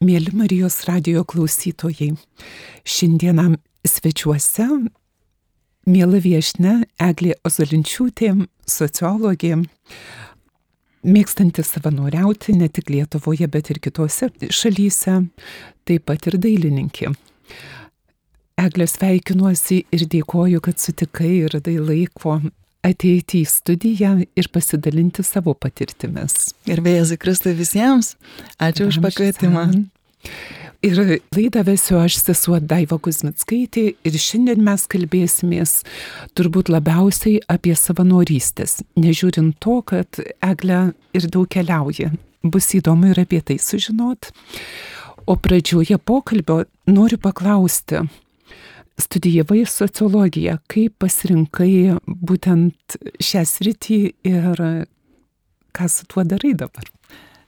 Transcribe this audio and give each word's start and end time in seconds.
Mėly 0.00 0.30
Marijos 0.32 0.78
radio 0.88 1.20
klausytojai, 1.28 2.14
šiandieną 2.88 3.58
svečiuose 3.84 4.64
mėla 5.84 6.20
viešne 6.24 6.72
Eglė 7.04 7.34
Ozolinčiūtė, 7.44 8.30
sociologė, 8.64 9.58
mėgstanti 11.04 11.64
savanoriauti 11.68 12.56
ne 12.56 12.70
tik 12.72 12.88
Lietuvoje, 12.94 13.44
bet 13.52 13.68
ir 13.74 13.82
kitose 13.84 14.30
šalyse, 14.48 15.18
taip 15.84 16.08
pat 16.08 16.30
ir 16.32 16.38
dailininkė. 16.46 17.12
Eglė 18.64 18.88
sveikinuosi 18.88 19.82
ir 19.92 20.08
dėkoju, 20.16 20.64
kad 20.64 20.80
sutikai 20.80 21.42
ir 21.42 21.58
radai 21.58 21.76
laiko 21.76 22.38
ateiti 22.86 23.42
į 23.44 23.48
studiją 23.48 24.12
ir 24.24 24.48
pasidalinti 24.52 25.24
savo 25.26 25.54
patirtimis. 25.54 26.54
Ir 26.70 26.82
vėjai 26.84 27.18
Kristui 27.20 27.54
visiems. 27.58 28.14
Ačiū 28.60 28.88
už 28.90 29.00
pakvietimą. 29.04 29.66
Ir 30.80 30.96
laidą 31.36 31.60
vesiu 31.66 31.98
aš 32.00 32.16
sesuo 32.22 32.56
Daiva 32.56 32.96
Kuzmitskaitė 32.96 33.82
ir 34.08 34.14
šiandien 34.16 34.62
mes 34.64 34.86
kalbėsimės 34.88 35.74
turbūt 36.32 36.70
labiausiai 36.72 37.42
apie 37.52 37.74
savanorystės, 37.76 38.78
nežiūrint 38.96 39.58
to, 39.60 39.82
kad 39.84 40.22
Egle 40.40 40.94
ir 41.12 41.28
daug 41.28 41.50
keliauja. 41.52 42.14
Bus 42.40 42.70
įdomu 42.72 43.12
ir 43.12 43.20
apie 43.20 43.42
tai 43.44 43.58
sužinot. 43.60 44.30
O 45.28 45.36
pradžioje 45.36 46.00
pokalbio 46.00 46.62
noriu 46.88 47.20
paklausti, 47.20 48.00
studijavai 49.00 49.64
sociologiją, 49.68 50.58
kaip 50.70 50.96
pasirinkai 51.02 51.98
būtent 52.06 52.98
šią 53.22 53.44
sritį 53.48 54.00
ir 54.28 54.62
ką 55.76 55.88
su 55.90 56.06
tuo 56.10 56.24
darai 56.26 56.54
dabar? 56.58 56.86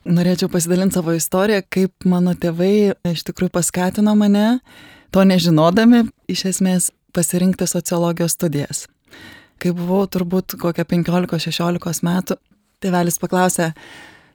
Norėčiau 0.03 0.49
pasidalinti 0.51 0.97
savo 0.97 1.13
istoriją, 1.15 1.63
kaip 1.71 2.07
mano 2.09 2.33
tėvai 2.35 2.93
iš 3.07 3.23
tikrųjų 3.29 3.53
paskatino 3.55 4.15
mane, 4.19 4.59
to 5.15 5.23
nežinodami, 5.23 6.03
iš 6.27 6.45
esmės 6.51 6.89
pasirinkti 7.15 7.67
sociologijos 7.69 8.35
studijas. 8.35 8.87
Kai 9.61 9.71
buvau 9.71 10.03
turbūt 10.11 10.57
kokią 10.59 10.83
15-16 10.89 12.03
metų, 12.03 12.35
tėvelis 12.83 13.19
paklausė, 13.21 13.71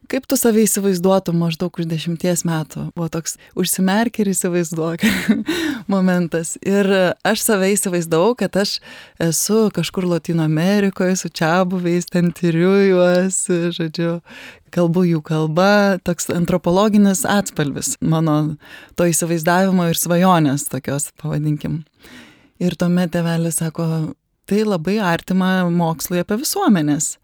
Kaip 0.09 0.25
tu 0.25 0.39
save 0.41 0.62
įsivaizduotum 0.64 1.37
maždaug 1.37 1.75
už 1.77 1.84
dešimties 1.84 2.41
metų? 2.48 2.87
Buvo 2.97 3.11
toks 3.12 3.34
užsimerk 3.61 4.17
ir 4.23 4.31
įsivaizduok 4.33 5.03
momentas. 5.92 6.55
Ir 6.64 6.89
aš 7.28 7.42
save 7.45 7.69
įsivaizdavau, 7.75 8.31
kad 8.41 8.56
aš 8.56 8.79
esu 9.20 9.67
kažkur 9.77 10.06
Latino 10.09 10.47
Amerikoje 10.48 11.19
su 11.20 11.29
čia 11.29 11.51
buviais, 11.69 12.09
ten 12.09 12.31
tyriu 12.33 12.70
juos, 12.86 13.42
žodžiu, 13.77 14.14
kalbu 14.73 15.05
jų 15.11 15.20
kalba, 15.29 15.98
toks 16.09 16.33
antropologinis 16.33 17.27
atspalvis 17.29 17.98
mano 18.01 18.39
to 18.97 19.11
įsivaizdavimo 19.12 19.91
ir 19.92 20.01
svajonės 20.01 20.70
tokios, 20.73 21.11
pavadinkim. 21.20 21.83
Ir 22.64 22.81
tuomet 22.81 23.12
tėvelis 23.12 23.61
sako, 23.61 24.17
tai 24.48 24.64
labai 24.64 24.97
artima 25.05 25.69
mokslui 25.69 26.25
apie 26.25 26.41
visuomenės 26.41 27.19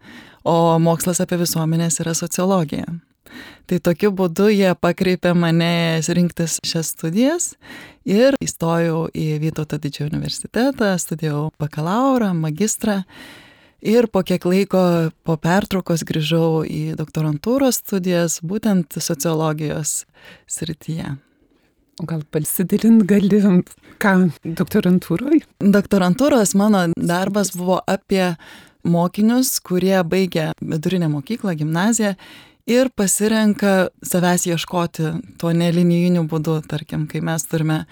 o 0.45 0.77
mokslas 0.79 1.21
apie 1.23 1.39
visuomenės 1.41 1.99
yra 2.03 2.13
sociologija. 2.17 2.85
Tai 3.65 3.79
tokiu 3.81 4.11
būdu 4.13 4.51
jie 4.53 4.69
pakreipė 4.77 5.33
mane 5.33 5.99
rinktis 6.05 6.59
šias 6.63 6.93
studijas 6.93 7.55
ir 8.05 8.37
įstojau 8.43 9.07
į 9.09 9.39
Vytauto 9.41 9.79
didžiojo 9.81 10.11
universitetą, 10.11 10.93
studijavau 11.01 11.49
bakalaurą, 11.59 12.29
magistrą 12.37 13.01
ir 13.81 14.07
po 14.13 14.21
kiek 14.25 14.45
laiko 14.45 14.83
po 15.25 15.37
pertraukos 15.41 16.05
grįžau 16.07 16.63
į 16.69 16.95
doktorantūros 16.99 17.81
studijas 17.81 18.39
būtent 18.45 18.99
sociologijos 19.01 20.03
srityje. 20.45 21.15
O 22.03 22.05
gal 22.09 22.25
pasidalint 22.27 23.05
gali, 23.07 23.39
ką 24.03 24.13
doktorantūroje? 24.43 25.45
Doktorantūros 25.63 26.51
mano 26.59 26.89
darbas 26.97 27.53
buvo 27.55 27.79
apie 27.87 28.33
mokinius, 28.85 29.59
kurie 29.59 29.97
baigia 30.03 30.51
vidurinę 30.61 31.09
mokyklą, 31.09 31.55
gimnaziją 31.57 32.15
ir 32.65 32.89
pasirenka 32.89 33.87
savęs 34.05 34.47
ieškoti 34.49 35.11
tuo 35.41 35.51
nelinijiniu 35.53 36.25
būdu, 36.29 36.57
tarkim, 36.69 37.05
kai 37.09 37.21
mes 37.21 37.45
turime 37.45 37.83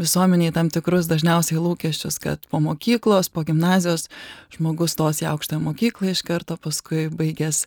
visuomeniai 0.00 0.54
tam 0.54 0.70
tikrus 0.70 1.08
dažniausiai 1.10 1.58
lūkesčius, 1.58 2.20
kad 2.22 2.46
po 2.50 2.60
mokyklos, 2.62 3.30
po 3.32 3.42
gimnazijos 3.46 4.06
žmogus 4.54 4.94
tos 4.98 5.22
į 5.24 5.30
aukštąją 5.32 5.62
mokyklą 5.66 6.14
iš 6.14 6.22
karto, 6.26 6.56
paskui 6.62 7.08
baigęs 7.10 7.64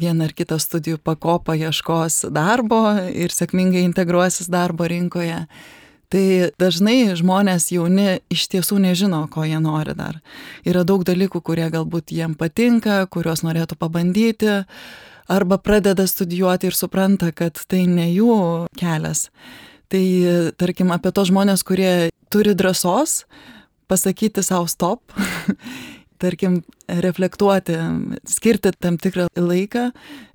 vieną 0.00 0.28
ar 0.28 0.36
kitą 0.38 0.60
studijų 0.62 1.02
pakopą 1.02 1.58
ieškos 1.58 2.28
darbo 2.34 2.84
ir 3.10 3.34
sėkmingai 3.34 3.82
integruosis 3.88 4.50
darbo 4.52 4.86
rinkoje. 4.90 5.46
Tai 6.12 6.50
dažnai 6.60 7.14
žmonės 7.18 7.70
jauni 7.74 8.20
iš 8.32 8.46
tiesų 8.52 8.78
nežino, 8.84 9.24
ko 9.32 9.46
jie 9.46 9.58
nori 9.62 9.96
dar. 9.98 10.20
Yra 10.66 10.84
daug 10.86 11.04
dalykų, 11.06 11.40
kurie 11.42 11.66
galbūt 11.72 12.12
jiem 12.14 12.36
patinka, 12.38 13.02
kuriuos 13.10 13.44
norėtų 13.46 13.78
pabandyti, 13.80 14.62
arba 15.28 15.58
pradeda 15.58 16.06
studijuoti 16.06 16.68
ir 16.68 16.76
supranta, 16.76 17.32
kad 17.32 17.58
tai 17.68 17.84
ne 17.90 18.10
jų 18.12 18.36
kelias. 18.78 19.28
Tai 19.92 20.04
tarkim 20.60 20.92
apie 20.94 21.12
tos 21.14 21.30
žmonės, 21.30 21.64
kurie 21.66 22.10
turi 22.32 22.54
drąsos 22.56 23.24
pasakyti 23.88 24.42
savo 24.42 24.66
stop 24.66 25.12
tarkim, 26.22 26.62
reflektuoti, 26.88 27.76
skirti 28.28 28.72
tam 28.78 28.98
tikrą 29.00 29.26
laiką, 29.36 29.90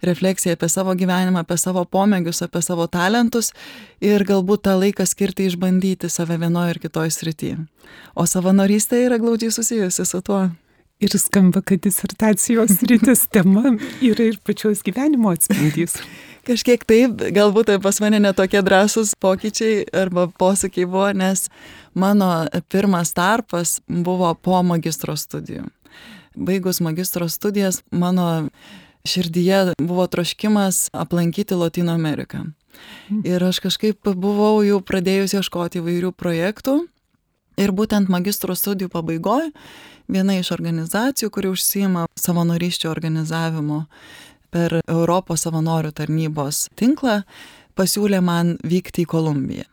refleksiją 0.05 0.55
apie 0.57 0.69
savo 0.69 0.95
gyvenimą, 0.97 1.43
apie 1.43 1.57
savo 1.61 1.85
pomėgius, 1.85 2.41
apie 2.45 2.61
savo 2.65 2.87
talentus 2.91 3.53
ir 4.01 4.25
galbūt 4.27 4.65
tą 4.67 4.77
laiką 4.79 5.05
skirti 5.09 5.49
išbandyti 5.49 6.09
save 6.09 6.39
vienoje 6.41 6.75
ir 6.75 6.81
kitoje 6.85 7.13
srityje. 7.15 7.59
O 8.15 8.25
savanorystė 8.29 9.05
yra 9.07 9.19
glaudžiai 9.21 9.53
susijusi 9.53 10.05
su 10.05 10.21
tuo. 10.25 10.47
Ir 10.99 11.13
skamba, 11.15 11.61
kad 11.61 11.79
disertacijos 11.79 12.81
rytis 12.89 13.27
tema 13.31 13.77
yra 14.03 14.25
ir 14.31 14.39
pačios 14.43 14.83
gyvenimo 14.83 15.31
atspindys. 15.31 15.95
Kažkiek 16.49 16.83
taip, 16.87 17.21
galbūt 17.35 17.69
tai 17.69 17.77
pas 17.83 17.99
mane 18.03 18.19
netokie 18.19 18.59
drąsūs 18.65 19.13
pokyčiai 19.21 19.85
arba 19.95 20.27
posakiai 20.27 20.87
buvo, 20.89 21.07
nes 21.15 21.45
mano 21.93 22.47
pirmas 22.71 23.13
tarpas 23.15 23.77
buvo 23.87 24.33
po 24.35 24.59
magistro 24.65 25.15
studijų. 25.19 25.69
Baigus 26.35 26.81
magistro 26.83 27.29
studijas, 27.31 27.79
mano 27.91 28.49
širdyje 29.07 29.75
buvo 29.79 30.07
troškimas 30.07 30.89
aplankyti 30.91 31.55
Latino 31.55 31.95
Ameriką. 31.95 32.43
Ir 33.23 33.43
aš 33.43 33.61
kažkaip 33.63 34.11
buvau 34.15 34.63
jau 34.67 34.79
pradėjus 34.83 35.37
ieškoti 35.39 35.79
įvairių 35.79 36.11
projektų. 36.11 36.81
Ir 37.59 37.73
būtent 37.75 38.07
magistro 38.11 38.55
studijų 38.55 38.91
pabaigoje 38.93 39.49
viena 40.09 40.37
iš 40.39 40.53
organizacijų, 40.55 41.29
kuri 41.33 41.51
užsima 41.51 42.05
savanorysčio 42.15 42.89
organizavimu 42.91 43.83
per 44.49 44.79
Europos 44.87 45.43
savanorių 45.45 45.91
tarnybos 45.95 46.67
tinklą, 46.79 47.21
pasiūlė 47.77 48.21
man 48.23 48.55
vykti 48.63 49.05
į 49.05 49.11
Kolumbiją. 49.11 49.67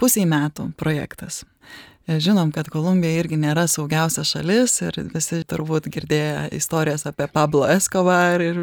Pusiai 0.00 0.26
metų 0.28 0.72
projektas. 0.80 1.44
Žinom, 2.18 2.48
kad 2.50 2.66
Kolumbija 2.66 3.20
irgi 3.20 3.36
nėra 3.38 3.68
saugiausia 3.70 4.24
šalis 4.26 4.72
ir 4.82 4.96
visi 5.12 5.44
turbūt 5.46 5.84
girdėjo 5.94 6.48
istorijas 6.56 7.04
apie 7.06 7.28
Pablo 7.30 7.68
Escobar 7.70 8.42
ir 8.42 8.58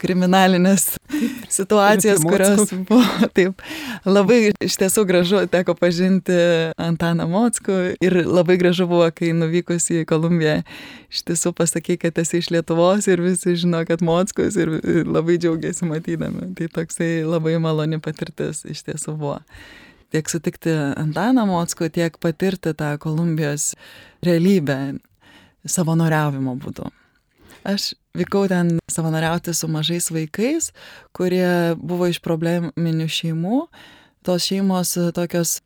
kriminalinės 0.00 0.86
situacijas, 1.58 2.24
kurios 2.24 2.72
buvo. 2.88 3.02
Taip. 3.36 3.60
Labai 4.08 4.38
iš 4.64 4.78
tiesų 4.80 5.04
gražu, 5.08 5.42
teko 5.52 5.76
pažinti 5.76 6.38
Antaną 6.80 7.28
Mockų 7.28 7.78
ir 8.00 8.18
labai 8.24 8.56
gražu 8.60 8.88
buvo, 8.88 9.10
kai 9.12 9.34
nuvykus 9.36 9.90
į 9.92 10.06
Kolumbiją, 10.08 10.62
iš 11.12 11.24
tiesų 11.28 11.52
pasakai, 11.60 11.98
kad 12.00 12.16
esi 12.24 12.40
iš 12.40 12.48
Lietuvos 12.54 13.08
ir 13.12 13.20
visi 13.24 13.58
žino, 13.60 13.84
kad 13.88 14.00
Mockus 14.04 14.56
ir 14.56 14.78
labai 15.04 15.36
džiaugiasi 15.36 15.88
matydami. 15.90 16.54
Tai 16.56 16.72
toksai 16.80 17.14
labai 17.28 17.58
maloni 17.60 18.00
patirtis 18.00 18.64
iš 18.64 18.86
tiesų 18.88 19.18
buvo 19.20 19.40
tiek 20.14 20.30
sutikti 20.30 20.70
Antaną 20.96 21.46
Mocko, 21.50 21.88
tiek 21.90 22.18
patirti 22.22 22.74
tą 22.78 22.94
Kolumbijos 23.02 23.72
realybę 24.22 24.78
savanoriavimo 25.66 26.54
būdu. 26.60 26.86
Aš 27.64 27.94
vykau 28.14 28.44
ten 28.48 28.76
savanoriauti 28.92 29.54
su 29.56 29.68
mažais 29.72 30.10
vaikais, 30.12 30.70
kurie 31.16 31.74
buvo 31.80 32.10
iš 32.12 32.20
probleminių 32.22 33.08
šeimų. 33.10 33.60
Tos 34.24 34.46
šeimos 34.50 34.94
tokios 35.16 35.58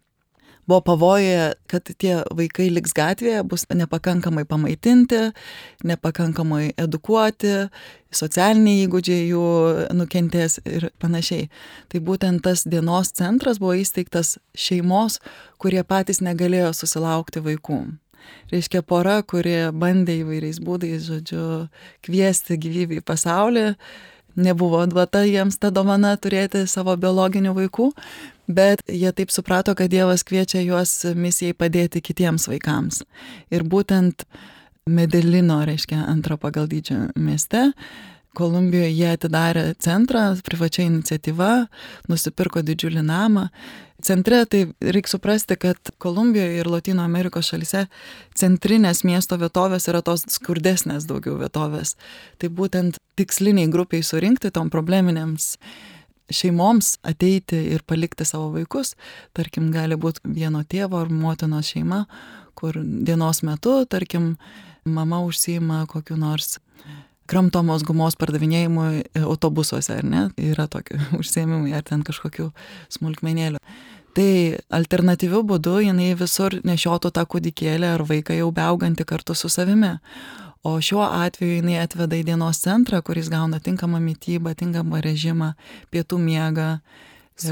buvo 0.69 0.81
pavojuje, 0.85 1.53
kad 1.71 1.89
tie 1.99 2.19
vaikai 2.37 2.69
liks 2.73 2.93
gatvėje, 2.97 3.43
bus 3.49 3.65
nepakankamai 3.73 4.45
pamaitinti, 4.49 5.31
nepakankamai 5.89 6.75
edukuoti, 6.77 7.55
socialiniai 8.13 8.85
įgūdžiai 8.87 9.29
jų 9.31 9.47
nukentės 9.97 10.59
ir 10.69 10.91
panašiai. 11.01 11.49
Tai 11.89 12.03
būtent 12.05 12.45
tas 12.45 12.67
dienos 12.69 13.15
centras 13.17 13.61
buvo 13.63 13.79
įsteigtas 13.81 14.37
šeimos, 14.55 15.23
kurie 15.57 15.81
patys 15.85 16.21
negalėjo 16.25 16.75
susilaukti 16.77 17.43
vaikų. 17.45 17.81
Reiškia 18.53 18.83
pora, 18.85 19.23
kurie 19.25 19.71
bandė 19.73 20.19
įvairiais 20.23 20.61
būdais, 20.65 21.09
žodžiu, 21.09 21.43
kviesti 22.05 22.57
gyvybę 22.61 23.01
į 23.01 23.05
pasaulį, 23.09 23.67
nebuvo 24.39 24.85
duota 24.87 25.25
jiems 25.27 25.59
ta 25.61 25.71
dovana 25.75 26.15
turėti 26.17 26.65
savo 26.71 26.95
biologinių 26.97 27.55
vaikų, 27.57 27.91
bet 28.49 28.85
jie 28.89 29.11
taip 29.13 29.33
suprato, 29.35 29.75
kad 29.77 29.91
Dievas 29.93 30.25
kviečia 30.25 30.63
juos 30.65 31.03
misijai 31.15 31.57
padėti 31.59 32.03
kitiems 32.05 32.49
vaikams. 32.51 33.03
Ir 33.53 33.67
būtent 33.67 34.25
Medelino, 34.89 35.61
reiškia, 35.69 36.01
antrą 36.09 36.39
pagal 36.41 36.69
dydžią 36.71 37.11
mieste, 37.21 37.69
Kolumbijoje 38.39 38.93
jie 38.95 39.11
atidarė 39.11 39.65
centrą, 39.83 40.31
privačia 40.47 40.85
iniciatyva, 40.87 41.67
nusipirko 42.11 42.63
didžiulį 42.63 43.03
namą. 43.03 43.49
Centre 44.05 44.45
tai 44.47 44.61
reikia 44.79 45.11
suprasti, 45.11 45.57
kad 45.59 45.91
Kolumbijoje 45.99 46.61
ir 46.61 46.71
Latino 46.71 47.03
Amerikos 47.03 47.49
šalise 47.51 47.89
centrinės 48.39 49.03
miesto 49.03 49.35
vietovės 49.41 49.89
yra 49.91 50.05
tos 50.07 50.23
skurdesnės 50.31 51.09
daugiau 51.11 51.35
vietovės. 51.41 51.97
Tai 52.39 52.53
būtent 52.61 53.01
tiksliniai 53.19 53.67
grupiai 53.73 54.07
surinkti 54.07 54.53
tom 54.55 54.71
probleminėms 54.71 55.57
šeimoms 56.31 56.99
ateiti 57.09 57.59
ir 57.73 57.83
palikti 57.89 58.27
savo 58.29 58.53
vaikus, 58.55 58.95
tarkim, 59.35 59.73
gali 59.75 59.99
būti 59.99 60.31
vieno 60.31 60.63
tėvo 60.63 61.01
ar 61.03 61.11
motinos 61.11 61.73
šeima, 61.73 62.05
kur 62.55 62.79
dienos 62.79 63.43
metu, 63.43 63.81
tarkim, 63.91 64.37
mama 64.87 65.25
užsima 65.27 65.87
kokiu 65.91 66.21
nors 66.21 66.61
kramtomos 67.29 67.85
gumos 67.87 68.17
pardavinėjimui 68.19 69.05
e, 69.05 69.23
autobusuose, 69.23 70.01
ar 70.01 70.09
ne? 70.09 70.25
Yra 70.41 70.69
tokie 70.71 70.99
užsiemimai, 71.21 71.75
ar 71.77 71.87
ten 71.87 72.05
kažkokių 72.07 72.51
smulkmenėlių. 72.99 73.63
Tai 74.19 74.31
alternatyviu 74.75 75.45
būdu 75.47 75.77
jinai 75.85 76.11
visur 76.19 76.57
nešiotų 76.67 77.13
tą 77.15 77.23
kūdikėlį 77.31 77.93
ar 77.93 78.03
vaiką 78.09 78.35
jau 78.35 78.49
beaugantį 78.55 79.07
kartu 79.07 79.37
su 79.39 79.51
savimi. 79.53 79.93
O 80.67 80.73
šiuo 80.83 81.05
atveju 81.07 81.61
jinai 81.61 81.77
atveda 81.85 82.19
į 82.19 82.25
dienos 82.33 82.59
centrą, 82.65 82.99
kuris 83.07 83.29
gauna 83.31 83.61
tinkamą 83.63 84.01
mytybą, 84.03 84.57
tinkamą 84.59 84.99
režimą, 85.05 85.53
pietų 85.95 86.19
miegą, 86.19 86.71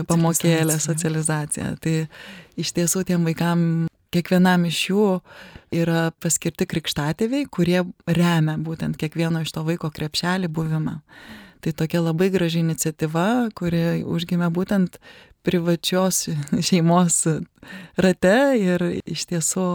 pamokėlę, 0.08 0.80
socializaciją. 0.82 1.76
Tai 1.78 1.94
iš 2.58 2.72
tiesų 2.74 3.04
tiem 3.06 3.28
vaikam 3.28 3.86
kiekvienam 4.14 4.66
iš 4.68 4.80
jų 4.90 5.06
yra 5.74 6.10
paskirti 6.22 6.66
krikštatėviai, 6.68 7.48
kurie 7.50 7.82
remia 8.06 8.56
būtent 8.58 8.98
kiekvieno 9.00 9.42
iš 9.44 9.54
to 9.56 9.64
vaiko 9.66 9.90
krepšelį 9.94 10.50
buvimą. 10.52 10.98
Tai 11.64 11.72
tokia 11.72 12.02
labai 12.04 12.28
graži 12.30 12.60
iniciatyva, 12.62 13.50
kuri 13.56 14.02
užgimė 14.06 14.50
būtent 14.54 15.00
privačios 15.46 16.26
šeimos 16.68 17.22
rate 17.98 18.36
ir 18.60 18.84
iš 19.04 19.26
tiesų 19.32 19.66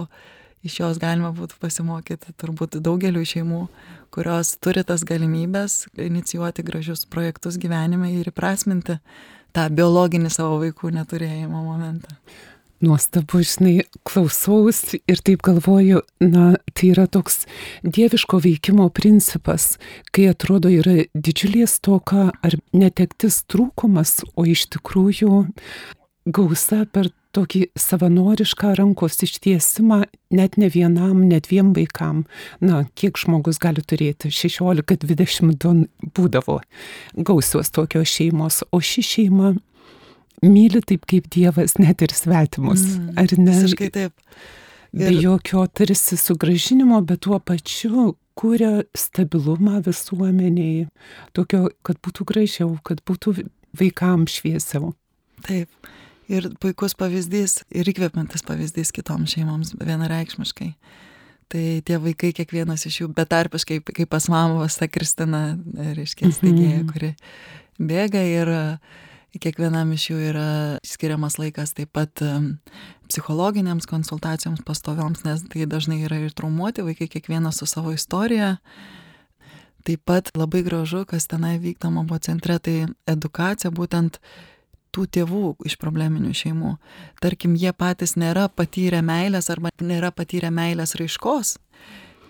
iš 0.68 0.78
jos 0.80 1.00
galima 1.02 1.32
būtų 1.34 1.58
pasimokyti 1.62 2.36
turbūt 2.38 2.78
daugeliu 2.86 3.24
šeimų, 3.26 3.66
kurios 4.14 4.54
turi 4.62 4.84
tas 4.86 5.04
galimybės 5.08 5.88
inicijuoti 5.98 6.66
gražius 6.68 7.08
projektus 7.10 7.58
gyvenime 7.62 8.12
ir 8.14 8.30
įprasminti 8.30 9.00
tą 9.56 9.68
biologinį 9.74 10.30
savo 10.32 10.60
vaikų 10.62 10.94
neturėjimo 11.00 11.64
momentą 11.66 12.14
nuostabu, 12.82 13.42
žinai, 13.46 13.86
klausaus 14.08 14.96
ir 15.00 15.22
taip 15.24 15.44
galvoju, 15.46 16.02
na, 16.24 16.56
tai 16.74 16.92
yra 16.94 17.08
toks 17.12 17.46
dieviško 17.86 18.42
veikimo 18.44 18.90
principas, 18.94 19.76
kai 20.14 20.30
atrodo 20.32 20.72
yra 20.74 21.06
didžiulės 21.14 21.80
toka 21.86 22.30
ar 22.42 22.58
netektis 22.74 23.44
trūkumas, 23.52 24.22
o 24.36 24.46
iš 24.50 24.68
tikrųjų 24.76 25.46
gausa 26.30 26.86
per 26.92 27.12
tokį 27.36 27.62
savanorišką 27.80 28.74
rankos 28.76 29.22
ištiesimą 29.24 30.02
net 30.36 30.58
ne 30.60 30.68
vienam, 30.72 31.24
net 31.28 31.48
dviem 31.48 31.72
vaikam. 31.76 32.26
Na, 32.60 32.84
kiek 32.96 33.20
žmogus 33.20 33.60
gali 33.62 33.84
turėti? 33.84 34.32
16-22 34.36 35.88
būdavo 36.16 36.60
gausios 37.16 37.72
tokios 37.72 38.12
šeimos, 38.12 38.62
o 38.72 38.82
ši 38.84 39.06
šeima 39.08 39.54
myli 40.44 40.82
taip 40.88 41.06
kaip 41.10 41.30
Dievas 41.34 41.78
net 41.82 42.02
ir 42.02 42.14
svetimus, 42.16 42.84
mm, 42.98 43.14
ar 43.22 43.38
ne? 43.38 43.56
Visiškai 43.60 43.92
taip. 43.94 44.16
Ir... 44.92 45.06
Be 45.06 45.12
jokio 45.16 45.64
tarsi 45.72 46.18
sugražinimo, 46.20 47.00
bet 47.08 47.24
tuo 47.24 47.40
pačiu 47.40 48.12
kuria 48.36 48.84
stabilumą 48.98 49.82
visuomeniai, 49.86 50.88
tokio, 51.38 51.68
kad 51.86 52.00
būtų 52.04 52.26
gražiau, 52.28 52.72
kad 52.88 53.04
būtų 53.08 53.36
vaikams 53.78 54.40
šviesiau. 54.40 54.94
Taip. 55.46 55.92
Ir 56.32 56.48
puikus 56.64 56.96
pavyzdys, 56.96 57.62
ir 57.76 57.88
įkvepiantis 57.92 58.46
pavyzdys 58.48 58.94
kitoms 58.96 59.36
šeimoms 59.36 59.74
vienareikšmiškai. 59.80 60.70
Tai 61.52 61.64
tie 61.84 61.98
vaikai, 62.00 62.32
kiekvienas 62.36 62.86
iš 62.88 63.02
jų 63.02 63.10
betarpiškai, 63.16 63.82
kaip 63.84 64.08
pas 64.12 64.30
mamą, 64.32 64.64
ta 64.72 64.88
Kristina, 64.88 65.42
reiškia, 65.76 66.32
steigėja, 66.32 66.84
mhm. 66.86 66.92
kuri 66.94 67.14
bėga 67.82 68.22
ir 68.24 68.52
uh, 68.54 69.02
Kiekvienam 69.32 69.94
iš 69.96 70.10
jų 70.10 70.18
yra 70.34 70.48
skiriamas 70.84 71.38
laikas 71.40 71.72
taip 71.72 71.94
pat 71.96 72.20
psichologiniams 73.08 73.88
konsultacijoms 73.88 74.64
pastovioms, 74.68 75.24
nes 75.24 75.46
tai 75.48 75.68
dažnai 75.72 76.02
yra 76.04 76.18
ir 76.26 76.34
traumuoti 76.36 76.84
vaikai, 76.84 77.08
kiekvienas 77.08 77.62
su 77.62 77.68
savo 77.70 77.94
istorija. 77.96 78.58
Taip 79.88 80.04
pat 80.06 80.34
labai 80.36 80.62
gražu, 80.66 81.06
kas 81.08 81.30
tenai 81.32 81.56
vykdoma 81.64 82.04
buvo 82.04 82.20
centre, 82.20 82.58
tai 82.60 82.90
edukacija 83.10 83.72
būtent 83.72 84.20
tų 84.92 85.06
tėvų 85.16 85.46
iš 85.66 85.78
probleminių 85.80 86.34
šeimų. 86.36 86.74
Tarkim, 87.24 87.56
jie 87.56 87.72
patys 87.72 88.18
nėra 88.20 88.50
patyrę 88.52 89.00
meilės 89.06 89.48
arba 89.54 89.72
nėra 89.80 90.12
patyrę 90.12 90.52
meilės 90.52 90.98
raiškos. 91.00 91.56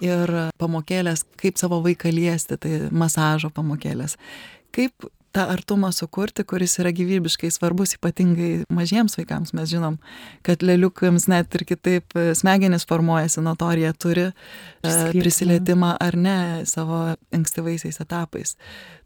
Ir 0.01 0.31
pamokėlės, 0.61 1.25
kaip 1.37 1.57
savo 1.61 1.81
vaiką 1.81 2.13
liesti, 2.13 2.57
tai 2.61 2.77
masažo 2.93 3.51
pamokėlės. 3.53 4.15
Kaip 4.73 5.09
tą 5.35 5.45
artumą 5.53 5.91
sukurti, 5.95 6.45
kuris 6.47 6.77
yra 6.81 6.91
gyvybiškai 6.95 7.51
svarbus, 7.53 7.95
ypatingai 7.97 8.65
mažiems 8.73 9.17
vaikams. 9.19 9.53
Mes 9.57 9.69
žinom, 9.71 9.97
kad 10.45 10.63
leliukams 10.65 11.27
net 11.31 11.55
ir 11.57 11.65
kitaip 11.69 12.17
e, 12.17 12.31
smegenys 12.37 12.87
formuojasi, 12.89 13.43
nuo 13.45 13.55
to 13.59 13.69
ar 13.71 13.79
jie 13.81 13.93
turi 13.99 14.27
e, 14.29 14.33
prisilietimą 15.15 15.95
ar 16.01 16.17
ne 16.17 16.37
savo 16.69 17.03
ankstyvaisiais 17.35 18.01
etapais. 18.03 18.57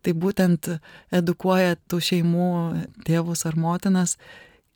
Tai 0.05 0.15
būtent 0.25 0.73
edukuoja 1.15 1.77
tų 1.89 2.01
šeimų 2.09 2.49
tėvus 3.07 3.45
ar 3.49 3.57
motinas 3.59 4.17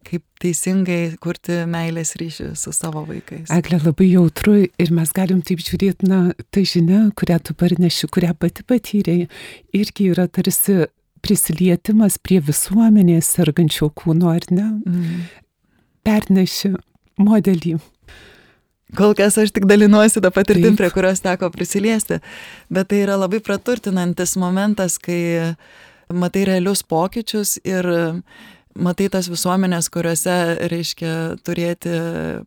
kaip 0.07 0.23
teisingai 0.39 1.17
kurti 1.21 1.63
meilės 1.69 2.13
ryšį 2.19 2.53
su 2.57 2.71
savo 2.75 3.03
vaikais. 3.07 3.49
Eglė 3.51 3.81
labai 3.83 4.07
jautru 4.13 4.55
ir 4.63 4.93
mes 4.95 5.11
galim 5.15 5.41
taip 5.45 5.61
žiūrėti, 5.63 6.07
na, 6.09 6.21
ta 6.53 6.63
žinia, 6.63 7.01
kurią 7.19 7.39
tu 7.43 7.55
parneši, 7.59 8.09
kurią 8.13 8.31
pati 8.39 8.63
patyrėjai, 8.67 9.27
irgi 9.75 10.09
yra 10.13 10.29
tarsi 10.31 10.87
prisilietimas 11.23 12.17
prie 12.21 12.39
visuomenės 12.43 13.29
sergančio 13.37 13.91
kūno, 13.95 14.33
ar 14.33 14.45
ne? 14.53 14.67
Mm. 14.85 15.23
Perneši 16.07 16.73
modelį. 17.19 17.77
Kol 18.97 19.13
kas 19.13 19.37
aš 19.37 19.51
tik 19.53 19.67
dalinuosi 19.69 20.21
tą 20.23 20.31
patirtim, 20.33 20.73
prie 20.79 20.89
kurios 20.89 21.21
teko 21.21 21.51
prisiliesti, 21.53 22.17
bet 22.73 22.89
tai 22.89 23.03
yra 23.03 23.19
labai 23.21 23.37
praturtinantis 23.45 24.33
momentas, 24.41 24.97
kai 24.97 25.53
matai 26.09 26.47
realius 26.49 26.81
pokyčius 26.81 27.59
ir 27.61 27.85
matai 28.81 29.07
tas 29.11 29.27
visuomenės, 29.31 29.89
kuriuose, 29.93 30.35
reiškia, 30.71 31.11
turėti 31.45 31.91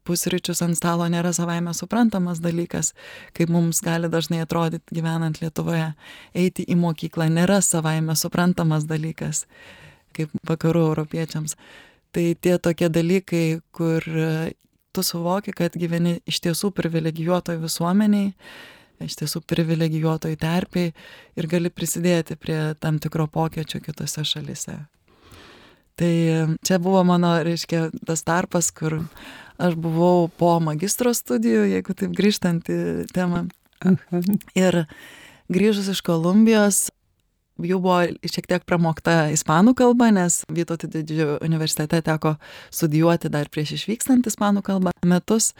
pusryčius 0.06 0.62
ant 0.64 0.78
stalo 0.78 1.06
nėra 1.12 1.32
savaime 1.36 1.74
suprantamas 1.76 2.40
dalykas, 2.42 2.92
kaip 3.36 3.52
mums 3.52 3.82
gali 3.84 4.10
dažnai 4.12 4.42
atrodyti 4.44 4.98
gyvenant 4.98 5.40
Lietuvoje. 5.42 5.92
Eiti 6.34 6.66
į 6.66 6.78
mokyklą 6.80 7.28
nėra 7.32 7.60
savaime 7.64 8.16
suprantamas 8.18 8.86
dalykas, 8.88 9.46
kaip 10.16 10.32
vakarų 10.48 10.86
europiečiams. 10.92 11.56
Tai 12.12 12.26
tie 12.44 12.58
tokie 12.60 12.90
dalykai, 12.92 13.46
kur 13.72 14.04
tu 14.92 15.02
suvoki, 15.02 15.54
kad 15.56 15.76
gyveni 15.78 16.18
iš 16.28 16.42
tiesų 16.44 16.72
privilegijuotoj 16.76 17.60
visuomeniai, 17.62 18.32
iš 19.02 19.16
tiesų 19.22 19.42
privilegijuotoj 19.48 20.36
terpiai 20.40 20.92
ir 21.36 21.48
gali 21.50 21.72
prisidėti 21.72 22.36
prie 22.36 22.58
tam 22.80 23.00
tikro 23.02 23.26
pokyčio 23.32 23.80
kitose 23.84 24.24
šalise. 24.28 24.82
Tai 26.00 26.12
čia 26.64 26.78
buvo 26.82 27.02
mano, 27.04 27.34
reiškia, 27.44 27.90
tas 28.08 28.24
tarpas, 28.24 28.70
kur 28.72 29.02
aš 29.60 29.76
buvau 29.78 30.30
po 30.40 30.56
magistro 30.64 31.12
studijų, 31.14 31.66
jeigu 31.74 31.94
taip 31.98 32.16
grįžtant 32.16 32.70
į 32.72 32.80
temą. 33.12 33.46
Aha. 33.82 34.22
Ir 34.56 34.84
grįžus 35.52 35.90
iš 35.92 36.00
Kolumbijos, 36.06 36.86
jau 37.60 37.78
buvo 37.82 37.98
šiek 38.26 38.48
tiek 38.48 38.64
pramokta 38.66 39.28
ispanų 39.34 39.74
kalba, 39.78 40.10
nes 40.14 40.42
Vytauto 40.52 40.88
didžiojo 40.90 41.38
universitete 41.44 42.00
teko 42.04 42.36
studijuoti 42.72 43.30
dar 43.32 43.50
prieš 43.52 43.76
išvykstant 43.78 44.26
ispanų 44.30 44.64
kalbą 44.66 44.94
metus. 45.06 45.52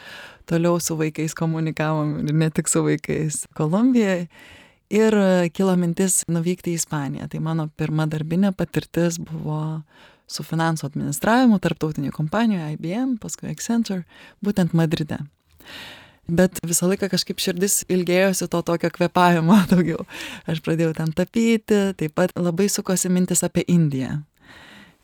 Toliau 0.48 0.80
su 0.80 0.96
vaikais 0.98 1.36
komunikavom 1.38 2.22
ir 2.24 2.34
ne 2.34 2.50
tik 2.50 2.70
su 2.70 2.84
vaikais 2.86 3.44
Kolumbijoje. 3.58 4.28
Ir 4.92 5.14
kilo 5.56 5.72
mintis 5.80 6.20
nuvykti 6.28 6.74
į 6.74 6.80
Ispaniją. 6.80 7.28
Tai 7.32 7.38
mano 7.40 7.70
pirma 7.80 8.04
darbinė 8.10 8.50
patirtis 8.52 9.16
buvo 9.16 9.80
su 10.32 10.44
finansų 10.46 10.88
administravimu 10.88 11.58
tarptautiniai 11.62 12.14
kompanijoje 12.14 12.76
IBM, 12.76 13.16
paskui 13.22 13.50
Accenture, 13.52 14.06
būtent 14.44 14.74
Madride. 14.76 15.22
bet 16.28 16.60
visą 16.64 16.86
laiką 16.88 17.08
kažkaip 17.12 17.40
širdis 17.42 17.82
ilgėjosi 17.92 18.46
to 18.48 18.62
tokio 18.62 18.90
kvepavimo 18.94 19.58
daugiau. 19.72 20.06
Aš 20.48 20.62
pradėjau 20.64 20.94
ten 20.96 21.12
tapyti, 21.12 21.80
taip 21.98 22.14
pat 22.14 22.34
labai 22.38 22.68
sukosi 22.72 23.10
mintis 23.12 23.42
apie 23.44 23.64
Indiją. 23.68 24.22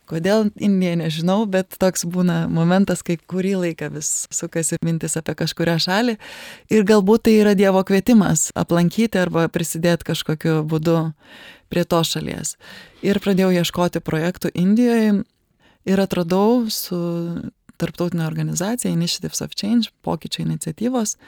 Kodėl 0.08 0.46
Indija 0.56 0.96
nežinau, 0.96 1.42
bet 1.50 1.76
toks 1.80 2.06
būna 2.08 2.46
momentas, 2.48 3.02
kai 3.04 3.18
kurį 3.20 3.54
laiką 3.62 3.90
vis 3.92 4.24
sukasi 4.32 4.78
mintis 4.84 5.18
apie 5.20 5.34
kažkurią 5.36 5.76
šalį 5.84 6.14
ir 6.72 6.86
galbūt 6.88 7.26
tai 7.28 7.34
yra 7.42 7.52
Dievo 7.58 7.82
kvietimas 7.84 8.48
aplankyti 8.56 9.20
arba 9.20 9.46
prisidėti 9.52 10.08
kažkokiu 10.08 10.62
būdu 10.68 10.96
prie 11.68 11.84
to 11.84 12.00
šalies. 12.08 12.56
Ir 13.04 13.20
pradėjau 13.20 13.52
ieškoti 13.60 14.00
projektų 14.00 14.54
Indijoje 14.56 15.12
ir 15.88 16.02
atradau 16.02 16.64
su 16.72 16.98
tarptautinė 17.78 18.24
organizacija 18.26 18.90
Initiatives 18.90 19.44
of 19.44 19.54
Change, 19.54 19.92
pokyčio 20.02 20.42
iniciatyvos, 20.46 21.18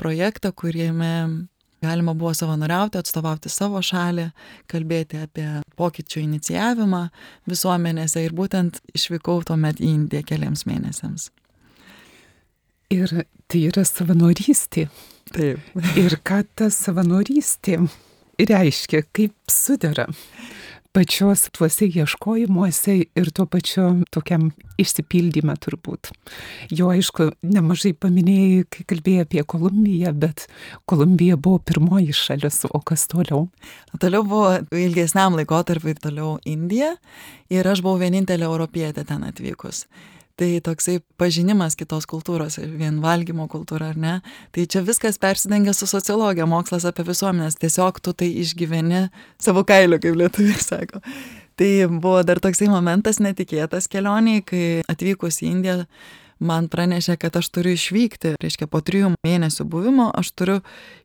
projektą, 0.00 0.50
kuriame 0.52 1.46
galima 1.82 2.14
buvo 2.14 2.32
savanoriauti, 2.36 3.00
atstovauti 3.00 3.50
savo 3.52 3.82
šalį, 3.84 4.28
kalbėti 4.70 5.20
apie 5.24 5.46
pokyčių 5.80 6.24
inicijavimą 6.24 7.06
visuomenėse 7.50 8.24
ir 8.24 8.36
būtent 8.36 8.82
išvykau 8.94 9.40
tuomet 9.48 9.80
į 9.80 9.94
Indiją 9.94 10.26
keliams 10.28 10.66
mėnesiams. 10.68 11.30
Ir 12.90 13.12
tai 13.50 13.64
yra 13.68 13.84
savanorystė. 13.86 14.88
Taip. 15.30 15.62
Ir 16.00 16.16
ką 16.26 16.42
ta 16.58 16.70
savanorystė 16.74 17.78
reiškia, 18.40 19.04
kaip 19.14 19.36
sudara 19.52 20.08
pačios 20.92 21.46
tuose 21.54 21.86
ieškojimuose 21.86 22.96
ir 23.16 23.30
tuo 23.34 23.46
pačiu 23.46 24.02
tokiam 24.10 24.48
išsipildymą 24.80 25.54
turbūt. 25.62 26.10
Jo 26.74 26.90
aišku, 26.94 27.30
nemažai 27.46 27.92
paminėjai, 27.94 28.64
kai 28.74 28.86
kalbėjai 28.90 29.26
apie 29.26 29.44
Kolumbiją, 29.54 30.12
bet 30.18 30.46
Kolumbija 30.90 31.38
buvo 31.38 31.60
pirmoji 31.70 32.14
šalis, 32.16 32.64
o 32.70 32.82
kas 32.82 33.06
toliau? 33.10 33.46
Toliau 34.02 34.26
buvo 34.26 34.56
ilgesniam 34.74 35.38
laikotarpiu 35.38 35.94
toliau 36.00 36.38
Indija 36.48 36.96
ir 37.52 37.70
aš 37.70 37.84
buvau 37.86 38.00
vienintelė 38.02 38.48
europietė 38.50 39.06
ten 39.06 39.26
atvykus 39.28 39.86
tai 40.40 40.54
toksai 40.64 40.98
pažinimas 41.20 41.76
kitos 41.76 42.06
kultūros, 42.08 42.56
vien 42.80 43.02
valgymo 43.04 43.44
kultūra 43.52 43.90
ar 43.92 44.00
ne, 44.00 44.14
tai 44.54 44.64
čia 44.70 44.80
viskas 44.86 45.20
persidengia 45.20 45.74
su 45.76 45.88
sociologija, 45.90 46.48
mokslas 46.48 46.86
apie 46.88 47.04
visuomenės, 47.08 47.58
tiesiog 47.60 48.00
tu 48.00 48.14
tai 48.16 48.30
išgyveni 48.40 49.06
savo 49.42 49.66
kailiu, 49.68 50.00
kaip 50.00 50.16
lietuviai 50.16 50.64
sako. 50.64 51.02
Tai 51.60 51.70
buvo 51.92 52.22
dar 52.24 52.40
toksai 52.40 52.70
momentas 52.72 53.20
netikėtas 53.20 53.90
kelioniai, 53.92 54.40
kai 54.46 54.64
atvykus 54.88 55.42
į 55.44 55.50
Indiją 55.50 55.76
man 56.40 56.70
pranešė, 56.72 57.18
kad 57.20 57.36
aš 57.36 57.50
turiu 57.52 57.74
išvykti, 57.76 58.34
reiškia 58.40 58.68
po 58.70 58.80
trijų 58.80 59.12
mėnesių 59.26 59.66
buvimo 59.68 60.08
aš 60.16 60.32
turiu 60.32 60.58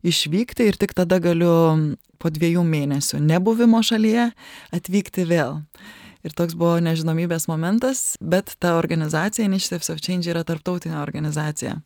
išvykti 0.08 0.70
ir 0.70 0.80
tik 0.80 0.96
tada 0.96 1.20
galiu 1.20 1.52
po 2.24 2.32
dviejų 2.32 2.64
mėnesių 2.64 3.20
nebuvimo 3.20 3.84
šalyje 3.84 4.30
atvykti 4.76 5.28
vėl. 5.28 5.60
Ir 6.26 6.34
toks 6.34 6.56
buvo 6.58 6.80
nežinomybės 6.82 7.46
momentas, 7.46 8.16
bet 8.18 8.56
ta 8.60 8.76
organizacija 8.80 9.46
Initiatives 9.46 9.92
of 9.94 10.02
Change 10.02 10.32
yra 10.32 10.42
tarptautinė 10.48 10.98
organizacija. 11.04 11.78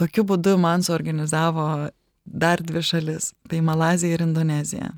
Tokiu 0.00 0.24
būdu 0.24 0.54
man 0.60 0.84
suorganizavo 0.86 1.90
dar 2.24 2.62
dvi 2.64 2.82
šalis- 2.82 3.34
tai 3.48 3.60
Malazija 3.60 4.14
ir 4.14 4.24
Indonezija. 4.24 4.92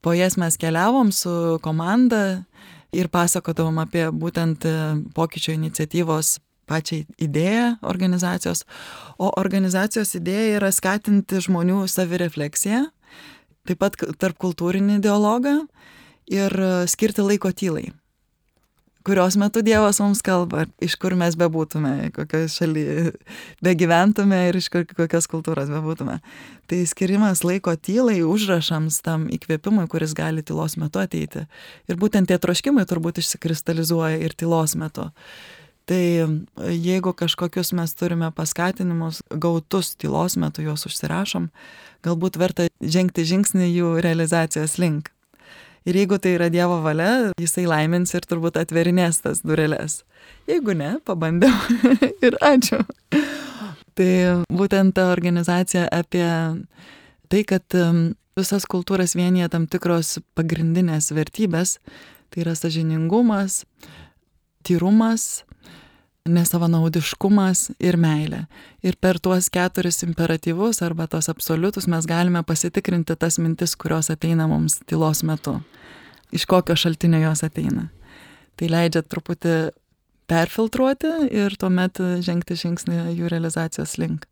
Po 0.00 0.12
jas 0.12 0.36
mes 0.36 0.56
keliavom 0.56 1.12
su 1.12 1.58
komanda 1.62 2.44
ir 2.92 3.08
pasakodavom 3.08 3.78
apie 3.78 4.08
būtent 4.10 4.64
e, 4.64 5.02
pokyčio 5.14 5.52
iniciatyvos 5.52 6.38
pačią 6.66 7.04
idėją 7.18 7.78
organizacijos, 7.82 8.64
o 9.18 9.30
organizacijos 9.36 10.14
idėja 10.14 10.56
yra 10.56 10.70
skatinti 10.72 11.36
žmonių 11.42 11.82
savirefleksiją, 11.90 12.86
taip 13.66 13.78
pat 13.78 13.96
tarp 14.18 14.38
kultūrinį 14.38 15.00
dialogą 15.00 15.66
ir 16.30 16.54
e, 16.54 16.70
skirti 16.90 17.26
laiko 17.26 17.52
tylai 17.52 17.90
kurios 19.04 19.36
metu 19.36 19.62
Dievas 19.62 19.98
mums 20.00 20.20
kalba, 20.22 20.66
iš 20.82 20.94
kur 21.00 21.14
mes 21.18 21.36
bebūtume, 21.38 22.10
kokioje 22.14 22.50
šalyje 22.52 23.12
begyventume 23.64 24.40
ir 24.50 24.58
iš 24.60 24.68
kokios 24.70 25.28
kultūros 25.30 25.70
bebūtume. 25.72 26.18
Tai 26.70 26.80
skirimas 26.88 27.44
laiko 27.46 27.74
tylai 27.76 28.20
užrašams 28.26 29.00
tam 29.04 29.28
įkvėpimui, 29.32 29.88
kuris 29.90 30.14
gali 30.16 30.44
tylos 30.46 30.76
metu 30.80 31.02
ateiti. 31.02 31.46
Ir 31.88 32.00
būtent 32.00 32.30
tie 32.30 32.38
troškimai 32.38 32.86
turbūt 32.88 33.22
išsikristalizuoja 33.22 34.20
ir 34.20 34.36
tylos 34.36 34.76
metu. 34.78 35.08
Tai 35.90 36.02
jeigu 36.70 37.10
kažkokius 37.16 37.72
mes 37.74 37.96
turime 37.98 38.28
paskatinimus 38.36 39.24
gautus 39.32 39.96
tylos 39.98 40.36
metu, 40.38 40.62
juos 40.62 40.86
užsirašom, 40.86 41.48
galbūt 42.06 42.38
verta 42.38 42.68
žengti 42.78 43.24
žingsnį 43.26 43.72
jų 43.72 43.96
realizacijos 44.04 44.78
link. 44.78 45.10
Ir 45.88 45.96
jeigu 45.96 46.18
tai 46.20 46.34
yra 46.36 46.50
Dievo 46.52 46.80
valia, 46.84 47.32
jisai 47.40 47.64
laimins 47.68 48.12
ir 48.12 48.26
turbūt 48.28 48.58
atverinės 48.60 49.22
tas 49.24 49.40
dureles. 49.40 50.02
Jeigu 50.50 50.74
ne, 50.76 50.98
pabandėm 51.08 51.56
ir 52.26 52.36
ačiū. 52.44 52.82
Tai 53.96 54.10
būtent 54.52 54.94
ta 54.96 55.08
organizacija 55.12 55.86
apie 55.92 56.26
tai, 57.30 57.42
kad 57.48 57.78
um, 57.80 58.10
visas 58.38 58.66
kultūras 58.68 59.16
vienyje 59.16 59.50
tam 59.52 59.66
tikros 59.70 60.18
pagrindinės 60.38 61.10
vertybės, 61.16 61.78
tai 62.30 62.44
yra 62.44 62.54
sažiningumas, 62.58 63.64
tyrumas, 64.66 65.44
nesavanaudiškumas 66.28 67.70
ir 67.80 67.96
meilė. 68.00 68.44
Ir 68.84 68.96
per 69.00 69.18
tuos 69.22 69.48
keturis 69.52 70.02
imperatyvus 70.04 70.82
arba 70.84 71.06
tos 71.10 71.30
absoliutus 71.32 71.88
mes 71.88 72.06
galime 72.08 72.42
pasitikrinti 72.46 73.16
tas 73.16 73.38
mintis, 73.38 73.76
kurios 73.76 74.10
ateina 74.12 74.48
mums 74.50 74.80
tylos 74.86 75.22
metu. 75.24 75.58
Iš 76.32 76.44
kokio 76.46 76.76
šaltinio 76.76 77.22
jos 77.24 77.44
ateina. 77.46 77.88
Tai 78.56 78.68
leidžia 78.68 79.02
truputį 79.02 79.56
perfiltruoti 80.30 81.10
ir 81.34 81.56
tuomet 81.58 81.98
žengti 82.22 82.58
žingsnį 82.58 83.16
jų 83.16 83.30
realizacijos 83.32 83.96
link. 83.98 84.28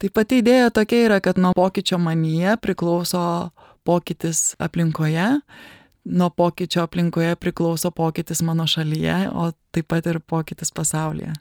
Tai 0.00 0.10
pati 0.16 0.40
idėja 0.40 0.70
tokia 0.72 1.04
yra, 1.06 1.20
kad 1.20 1.38
nuo 1.40 1.52
pokyčio 1.56 1.98
manyje 2.00 2.56
priklauso 2.60 3.22
pokytis 3.84 4.54
aplinkoje 4.60 5.40
nuo 6.04 6.30
pokyčio 6.30 6.82
aplinkoje 6.82 7.36
priklauso 7.36 7.90
pokytis 7.90 8.42
mano 8.42 8.66
šalyje, 8.66 9.30
o 9.32 9.50
taip 9.74 9.90
pat 9.92 10.06
ir 10.06 10.20
pokytis 10.20 10.72
pasaulyje. 10.72 11.34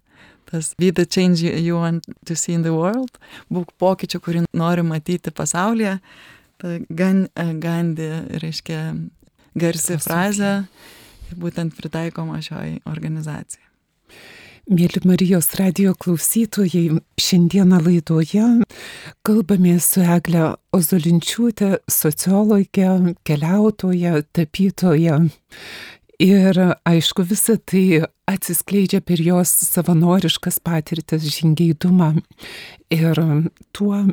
Tas 0.50 0.74
be 0.78 0.92
the 0.92 1.06
change 1.06 1.46
you 1.46 1.78
want 1.78 2.04
to 2.26 2.36
see 2.36 2.54
in 2.54 2.64
the 2.64 2.74
world, 2.74 3.20
būk 3.54 3.76
pokyčių, 3.80 4.20
kurį 4.20 4.44
nori 4.58 4.84
matyti 4.84 5.32
pasaulyje. 5.32 6.00
Ta 6.60 6.76
gan, 6.90 7.28
Gandhi 7.62 8.10
reiškia 8.42 8.82
garsi 9.56 10.00
frazė 10.02 10.54
ir 11.30 11.40
būtent 11.40 11.78
pritaikoma 11.78 12.42
šioj 12.44 12.82
organizacijai. 12.90 13.69
Mėly 14.70 15.00
Marijos 15.02 15.48
radio 15.58 15.96
klausytojai, 15.98 17.00
šiandieną 17.18 17.80
laidoje 17.82 18.44
kalbame 19.26 19.72
su 19.82 20.04
Egle 20.06 20.44
Ozolinčiūtė, 20.78 21.80
sociologė, 21.90 23.16
keliautoja, 23.26 24.20
tapytoja. 24.30 25.18
Ir 26.22 26.62
aišku, 26.86 27.26
visa 27.32 27.58
tai 27.58 28.04
atsiskleidžia 28.30 29.02
per 29.02 29.26
jos 29.26 29.56
savanoriškas 29.72 30.62
patirtis, 30.62 31.26
žingeidumą. 31.40 32.12
Ir 32.94 33.26
tuo 33.74 34.04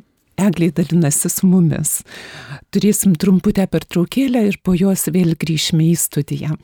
Egliai 0.41 0.73
dalinasi 0.73 1.35
su 1.37 1.53
mumis. 1.53 1.99
Turėsim 2.73 3.13
trumputę 3.21 3.69
pertraukėlę 3.69 4.49
ir 4.49 4.57
po 4.65 4.73
jos 4.73 5.11
vėl 5.13 5.37
grįžime 5.37 5.93
į 5.93 5.97
studiją. 6.01 6.57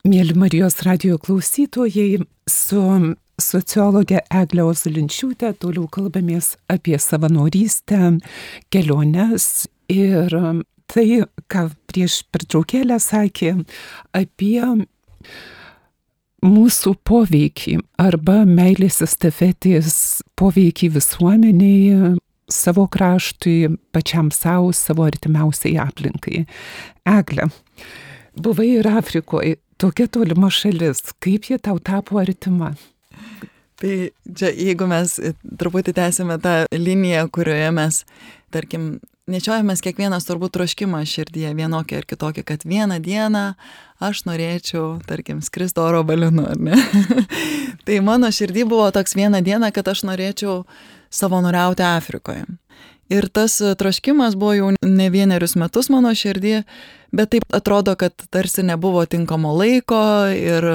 Mėly 0.00 0.32
Marijos 0.32 0.78
radio 0.86 1.18
klausytojai, 1.20 2.22
su 2.48 2.84
sociologė 3.36 4.22
Eglė 4.32 4.64
Ozulinčiūtė 4.70 5.50
toliau 5.60 5.90
kalbamės 5.92 6.54
apie 6.72 6.96
savanorystę, 6.96 8.14
keliones 8.72 9.66
ir 9.92 10.32
tai, 10.88 11.06
ką 11.52 11.66
prieš 11.92 12.22
pertraukėlę 12.32 12.96
sakė, 12.96 13.52
apie 14.16 14.64
mūsų 16.48 16.96
poveikį 17.04 17.78
arba 18.00 18.40
meilės 18.48 19.02
estafetės 19.04 19.94
poveikį 20.40 20.94
visuomeniai, 20.96 22.14
savo 22.48 22.88
kraštui, 22.88 23.74
pačiam 23.92 24.32
savo, 24.32 24.72
savo 24.72 25.04
artimiausiai 25.12 25.76
aplinkai. 25.84 26.46
Eglė, 27.04 27.52
buvai 28.36 28.68
ir 28.78 28.88
Afrikoje, 28.88 29.58
tokia 29.80 30.08
tolima 30.12 30.50
šalis, 30.52 31.02
kaip 31.22 31.50
ji 31.50 31.58
tau 31.62 31.78
tapo 31.78 32.20
artima? 32.20 32.74
Tai 33.80 33.94
čia, 34.36 34.50
jeigu 34.52 34.84
mes 34.90 35.14
truputį 35.60 35.94
tęsime 35.96 36.36
tą 36.42 36.54
liniją, 36.74 37.24
kurioje 37.32 37.70
mes, 37.72 38.02
tarkim, 38.52 38.98
nešiojamės 39.30 39.80
kiekvienas 39.84 40.26
turbūt 40.28 40.52
troškimą 40.56 41.00
širdyje 41.08 41.52
vienokį 41.56 42.00
ar 42.00 42.06
kitokį, 42.10 42.44
kad 42.46 42.66
vieną 42.68 42.98
dieną 43.04 43.44
aš 44.04 44.24
norėčiau, 44.28 44.98
tarkim, 45.08 45.40
skristi 45.44 45.80
oro 45.82 46.02
balionu, 46.04 46.44
ar 46.50 46.60
ne? 46.60 46.76
tai 47.86 48.00
mano 48.04 48.30
širdį 48.34 48.66
buvo 48.68 48.90
toks 48.94 49.16
vieną 49.16 49.42
dieną, 49.46 49.72
kad 49.76 49.88
aš 49.92 50.04
norėčiau 50.08 50.62
savanoriauti 51.14 51.86
Afrikoje. 51.86 52.44
Ir 53.10 53.26
tas 53.28 53.56
troškimas 53.58 54.36
buvo 54.38 54.54
jau 54.54 54.68
ne 54.86 55.08
vienerius 55.10 55.56
metus 55.58 55.90
mano 55.90 56.12
širdį, 56.14 56.60
bet 57.10 57.32
taip 57.34 57.56
atrodo, 57.56 57.96
kad 57.98 58.14
tarsi 58.30 58.62
nebuvo 58.62 59.02
tinkamo 59.10 59.50
laiko 59.58 60.02
ir, 60.30 60.68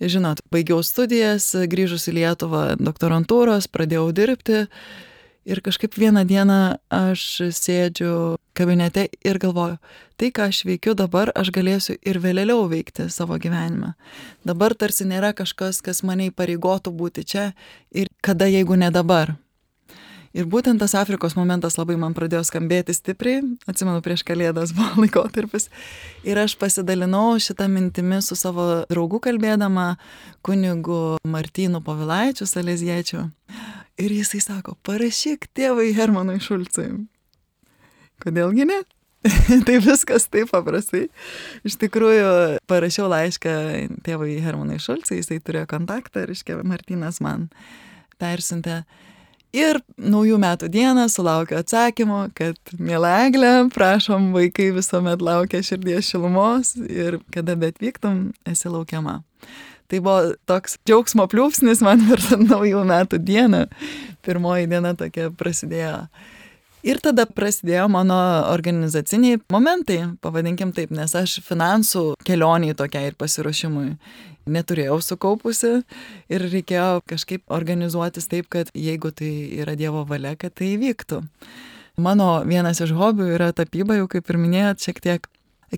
žinot, 0.00 0.44
baigiau 0.52 0.82
studijas, 0.84 1.54
grįžus 1.56 2.10
į 2.12 2.18
Lietuvą 2.20 2.66
doktorantūros, 2.76 3.70
pradėjau 3.72 4.10
dirbti 4.12 4.66
Ir 5.44 5.60
kažkaip 5.60 5.92
vieną 5.92 6.22
dieną 6.24 6.58
aš 6.88 7.22
sėdžiu 7.52 8.38
kabinete 8.56 9.10
ir 9.28 9.36
galvoju, 9.36 9.76
tai 10.16 10.30
ką 10.32 10.48
aš 10.48 10.62
veikiu 10.64 10.94
dabar, 10.96 11.28
aš 11.36 11.50
galėsiu 11.52 11.98
ir 12.00 12.16
vėliau 12.16 12.64
veikti 12.70 13.10
savo 13.12 13.36
gyvenimą. 13.36 13.92
Dabar 14.48 14.72
tarsi 14.72 15.04
nėra 15.04 15.34
kažkas, 15.36 15.82
kas 15.84 16.00
mane 16.00 16.30
įpareigotų 16.30 16.94
būti 16.96 17.26
čia 17.28 17.50
ir 17.92 18.08
kada, 18.24 18.48
jeigu 18.48 18.80
ne 18.80 18.88
dabar. 18.88 19.36
Ir 20.34 20.48
būtent 20.50 20.82
tas 20.82 20.96
Afrikos 20.98 21.36
momentas 21.38 21.76
labai 21.78 21.94
man 22.00 22.14
pradėjo 22.16 22.42
skambėti 22.48 22.94
stipriai, 22.96 23.44
atsimenu, 23.70 24.00
prieš 24.02 24.24
kalėdas 24.26 24.72
buvo 24.74 24.98
laikotarpis. 25.04 25.68
Ir 26.26 26.40
aš 26.42 26.56
pasidalinau 26.58 27.36
šitą 27.38 27.68
mintimį 27.70 28.18
su 28.26 28.38
savo 28.38 28.82
draugu 28.90 29.20
kalbėdama, 29.22 29.92
kunigu 30.42 31.20
Martynu 31.30 31.84
Povilaičiu, 31.86 32.48
Saleziečiu. 32.50 33.28
Ir 33.94 34.10
jisai 34.10 34.42
sako, 34.42 34.74
parašyk 34.82 35.46
tėvai 35.54 35.92
Hermanui 35.94 36.40
Šulcui. 36.42 36.90
Kodėlgi 38.24 38.66
ne? 38.66 38.82
tai 39.66 39.78
viskas 39.80 40.26
taip 40.28 40.50
paprastai. 40.50 41.06
Iš 41.64 41.78
tikrųjų, 41.80 42.58
parašiau 42.68 43.06
laišką 43.08 43.54
tėvui 44.04 44.36
Hermanui 44.44 44.82
Šulcui, 44.82 45.20
jisai 45.22 45.38
turėjo 45.40 45.70
kontaktą 45.70 46.26
iškė 46.34 46.58
Martinas 46.66 47.22
man 47.24 47.48
persintė. 48.18 48.82
Ir 49.54 49.78
naujų 49.94 50.34
metų 50.42 50.66
dieną 50.74 51.04
sulaukiu 51.12 51.60
atsakymo, 51.60 52.24
kad, 52.34 52.56
mėla 52.74 53.12
Eglė, 53.28 53.52
prašom, 53.70 54.32
vaikai 54.34 54.72
visuomet 54.74 55.22
laukia 55.22 55.60
širdies 55.62 56.08
šilumos 56.10 56.72
ir 56.90 57.20
kada 57.34 57.54
bet 57.60 57.78
vyktum, 57.78 58.32
esi 58.50 58.72
laukiama. 58.72 59.20
Tai 59.86 60.00
buvo 60.02 60.32
toks 60.50 60.74
džiaugsmo 60.82 61.28
pliūpsnis 61.30 61.84
man 61.86 62.02
per 62.08 62.24
naujų 62.40 62.82
metų 62.88 63.20
dieną. 63.22 63.66
Pirmoji 64.26 64.66
diena 64.72 64.96
tokia 64.98 65.28
prasidėjo. 65.30 66.00
Ir 66.84 66.98
tada 67.00 67.24
prasidėjo 67.24 67.86
mano 67.88 68.16
organizaciniai 68.50 69.38
momentai, 69.52 70.02
pavadinkim 70.20 70.74
taip, 70.76 70.90
nes 70.92 71.14
aš 71.16 71.38
finansų 71.46 72.02
kelioniai 72.28 72.76
tokiai 72.76 73.08
ir 73.08 73.16
pasiruošimui 73.16 73.94
neturėjau 74.44 74.98
sukaupusi. 75.00 75.78
Ir 76.28 76.44
reikėjo 76.52 77.00
kažkaip 77.08 77.48
organizuotis 77.56 78.28
taip, 78.28 78.50
kad 78.52 78.68
jeigu 78.76 79.14
tai 79.16 79.32
yra 79.62 79.78
Dievo 79.80 80.04
valia, 80.08 80.34
kad 80.36 80.52
tai 80.60 80.74
įvyktų. 80.74 81.22
Mano 82.04 82.28
vienas 82.44 82.82
iš 82.84 82.92
hobių 82.98 83.30
yra 83.38 83.52
tapyba, 83.56 83.96
jau 83.96 84.10
kaip 84.10 84.28
ir 84.28 84.40
minėjot, 84.44 84.84
šiek 84.84 85.00
tiek 85.00 85.28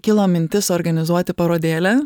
kilo 0.02 0.26
mintis 0.26 0.72
organizuoti 0.74 1.36
parodėlę 1.36 2.00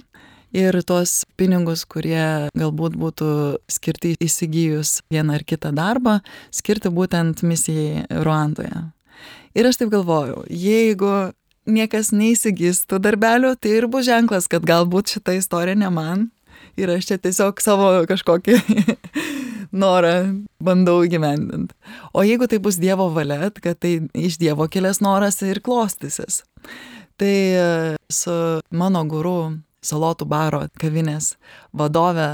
ir 0.52 0.78
tuos 0.86 1.24
pinigus, 1.38 1.84
kurie 1.88 2.50
galbūt 2.58 2.96
būtų 2.98 3.32
skirti 3.70 4.14
įsigijus 4.22 5.00
vieną 5.12 5.38
ar 5.38 5.44
kitą 5.46 5.72
darbą, 5.74 6.18
skirti 6.54 6.92
būtent 6.92 7.44
misijai 7.46 8.06
Ruandoje. 8.24 8.90
Ir 9.54 9.66
aš 9.66 9.80
taip 9.80 9.92
galvojau, 9.94 10.44
jeigu 10.46 11.32
niekas 11.70 12.12
neįsigys 12.14 12.84
tų 12.90 13.00
darbelių, 13.02 13.54
tai 13.60 13.76
ir 13.78 13.88
bus 13.90 14.06
ženklas, 14.08 14.48
kad 14.50 14.66
galbūt 14.66 15.16
šita 15.16 15.36
istorija 15.38 15.78
ne 15.78 15.90
man. 15.92 16.28
Ir 16.78 16.92
aš 16.92 17.08
čia 17.08 17.18
tiesiog 17.18 17.60
savo 17.62 17.88
kažkokį 18.08 18.58
norą 19.82 20.14
bandau 20.62 21.00
įgyvendinti. 21.06 21.74
O 22.14 22.22
jeigu 22.26 22.46
tai 22.50 22.60
bus 22.62 22.78
Dievo 22.80 23.08
valia, 23.14 23.50
kad 23.62 23.80
tai 23.82 23.98
iš 24.14 24.38
Dievo 24.40 24.66
kilęs 24.70 25.02
noras 25.04 25.40
ir 25.46 25.62
klostysis. 25.64 26.42
Tai 27.20 27.34
su 28.08 28.34
mano 28.70 29.02
guru 29.10 29.52
salotų 29.84 30.26
baro 30.28 30.62
kavinės 30.80 31.34
vadovė 31.72 32.30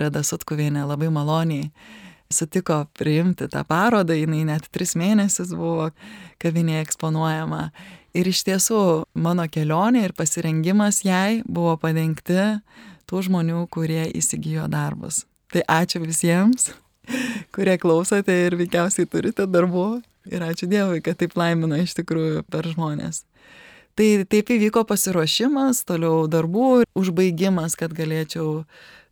Reda 0.00 0.22
Sutkuvienė 0.26 0.84
labai 0.88 1.10
maloniai 1.12 1.70
sutiko 2.30 2.84
priimti 2.98 3.48
tą 3.50 3.64
parodą, 3.66 4.14
jinai 4.14 4.44
net 4.46 4.68
tris 4.70 4.94
mėnesius 4.98 5.54
buvo 5.56 5.90
kavinėje 6.42 6.84
eksponuojama. 6.86 7.70
Ir 8.14 8.30
iš 8.30 8.42
tiesų 8.46 8.80
mano 9.22 9.46
kelionė 9.50 10.06
ir 10.06 10.14
pasirengimas 10.18 11.02
jai 11.06 11.42
buvo 11.46 11.76
padengti 11.78 12.38
tų 13.10 13.24
žmonių, 13.26 13.64
kurie 13.70 14.04
įsigijo 14.18 14.66
darbus. 14.70 15.24
Tai 15.50 15.62
ačiū 15.66 16.02
visiems, 16.02 16.70
kurie 17.54 17.76
klausote 17.82 18.34
ir 18.46 18.58
veikiausiai 18.58 19.10
turite 19.10 19.46
darbų. 19.50 20.02
Ir 20.30 20.42
ačiū 20.46 20.68
Dievui, 20.70 21.00
kad 21.02 21.18
taip 21.18 21.34
laimina 21.38 21.80
iš 21.80 21.96
tikrųjų 21.98 22.44
per 22.50 22.68
žmonės. 22.70 23.24
Tai 23.98 24.08
taip 24.30 24.50
įvyko 24.54 24.84
pasiruošimas, 24.88 25.82
toliau 25.88 26.24
darbų 26.30 26.84
užbaigimas, 26.96 27.76
kad 27.76 27.92
galėčiau 27.96 28.62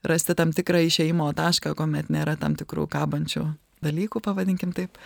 rasti 0.06 0.36
tam 0.38 0.54
tikrą 0.54 0.84
išeimo 0.86 1.28
tašką, 1.36 1.74
kuomet 1.76 2.12
nėra 2.12 2.36
tam 2.40 2.54
tikrų 2.56 2.86
kabančių 2.90 3.44
dalykų, 3.84 4.22
pavadinkim 4.24 4.72
taip. 4.76 4.96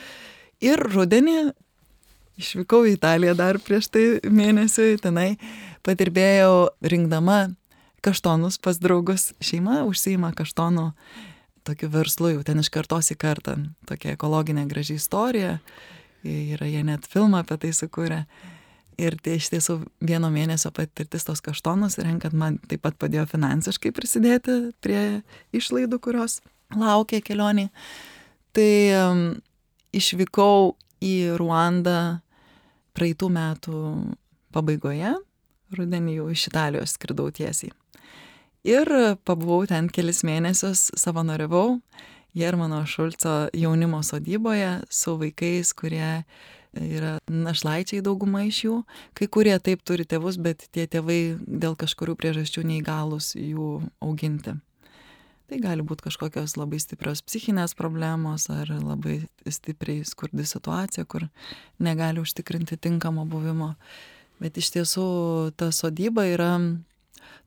Ir 0.63 0.79
rudenį 0.93 1.53
išvykau 2.41 2.85
į 2.87 2.97
Italiją 2.97 3.35
dar 3.39 3.59
prieš 3.63 3.91
tai 3.93 4.05
mėnesiui, 4.23 5.01
tenai 5.03 5.35
patirbėjau 5.87 6.73
rinkdama 6.85 7.53
kaštonus 8.05 8.59
pas 8.63 8.79
draugus. 8.83 9.33
Šeima 9.43 9.83
užsima 9.89 10.33
kaštonų 10.37 10.91
tokiu 11.67 11.91
verslu 11.93 12.33
jau 12.35 12.47
ten 12.47 12.63
iš 12.63 12.71
kartos 12.75 13.13
į 13.15 13.19
kartą. 13.21 13.57
Tokia 13.89 14.17
ekologinė 14.17 14.67
graži 14.71 14.99
istorija. 14.99 15.59
Yra 16.23 16.69
jie 16.71 16.83
net 16.87 17.07
filmą 17.11 17.43
apie 17.43 17.59
tai 17.59 17.73
sukūrę. 17.75 18.25
Ir 19.03 19.17
tai 19.19 19.37
iš 19.41 19.49
tiesų 19.51 19.81
vieno 20.05 20.31
mėnesio 20.31 20.71
patirtis 20.75 21.27
tos 21.27 21.43
kaštonus, 21.43 21.99
renkant 21.99 22.37
man 22.39 22.61
taip 22.71 22.85
pat 22.85 22.99
padėjo 23.01 23.27
finansiškai 23.33 23.91
prisidėti 23.97 24.59
prie 24.85 25.23
išlaidų, 25.57 25.99
kurios 26.05 26.39
laukia 26.79 27.23
kelionį. 27.25 27.67
Tai 28.55 28.71
um, 29.01 29.25
išvykau 29.97 30.75
į 31.03 31.15
Ruandą 31.41 32.23
praeitų 32.97 33.29
metų 33.33 33.83
pabaigoje, 34.55 35.17
rudenį 35.73 36.19
jau 36.21 36.31
iš 36.33 36.49
Italijos 36.53 36.97
skridau 36.99 37.31
tiesiai. 37.35 37.73
Ir 38.69 38.87
pabuvau 39.27 39.65
ten 39.67 39.89
kelis 39.91 40.23
mėnesius, 40.23 40.93
savanoriavau 40.95 41.81
Jermano 42.39 42.85
Šulco 42.87 43.49
jaunimo 43.53 44.03
sodyboje 44.07 44.85
su 44.89 45.17
vaikais, 45.19 45.73
kurie 45.75 46.23
yra 46.79 47.19
našlaičiai 47.29 48.03
dauguma 48.05 48.45
iš 48.49 48.65
jų, 48.65 48.77
kai 49.19 49.29
kurie 49.29 49.55
taip 49.61 49.83
turi 49.85 50.07
tėvus, 50.09 50.39
bet 50.41 50.69
tie 50.73 50.87
tėvai 50.91 51.37
dėl 51.47 51.77
kažkurių 51.79 52.17
priežasčių 52.19 52.65
neįgalus 52.69 53.35
jų 53.37 53.81
auginti. 54.05 54.57
Tai 55.53 55.59
gali 55.61 55.85
būti 55.85 56.07
kažkokios 56.07 56.55
labai 56.57 56.79
stiprios 56.81 57.21
psichinės 57.27 57.75
problemos 57.77 58.47
ar 58.49 58.71
labai 58.73 59.19
stipriai 59.45 60.07
skurdi 60.09 60.47
situacija, 60.49 61.05
kur 61.05 61.27
negali 61.77 62.23
užtikrinti 62.23 62.79
tinkamo 62.81 63.27
buvimo. 63.29 63.75
Bet 64.41 64.57
iš 64.57 64.73
tiesų 64.79 65.05
ta 65.61 65.69
sodyba 65.75 66.25
yra 66.31 66.55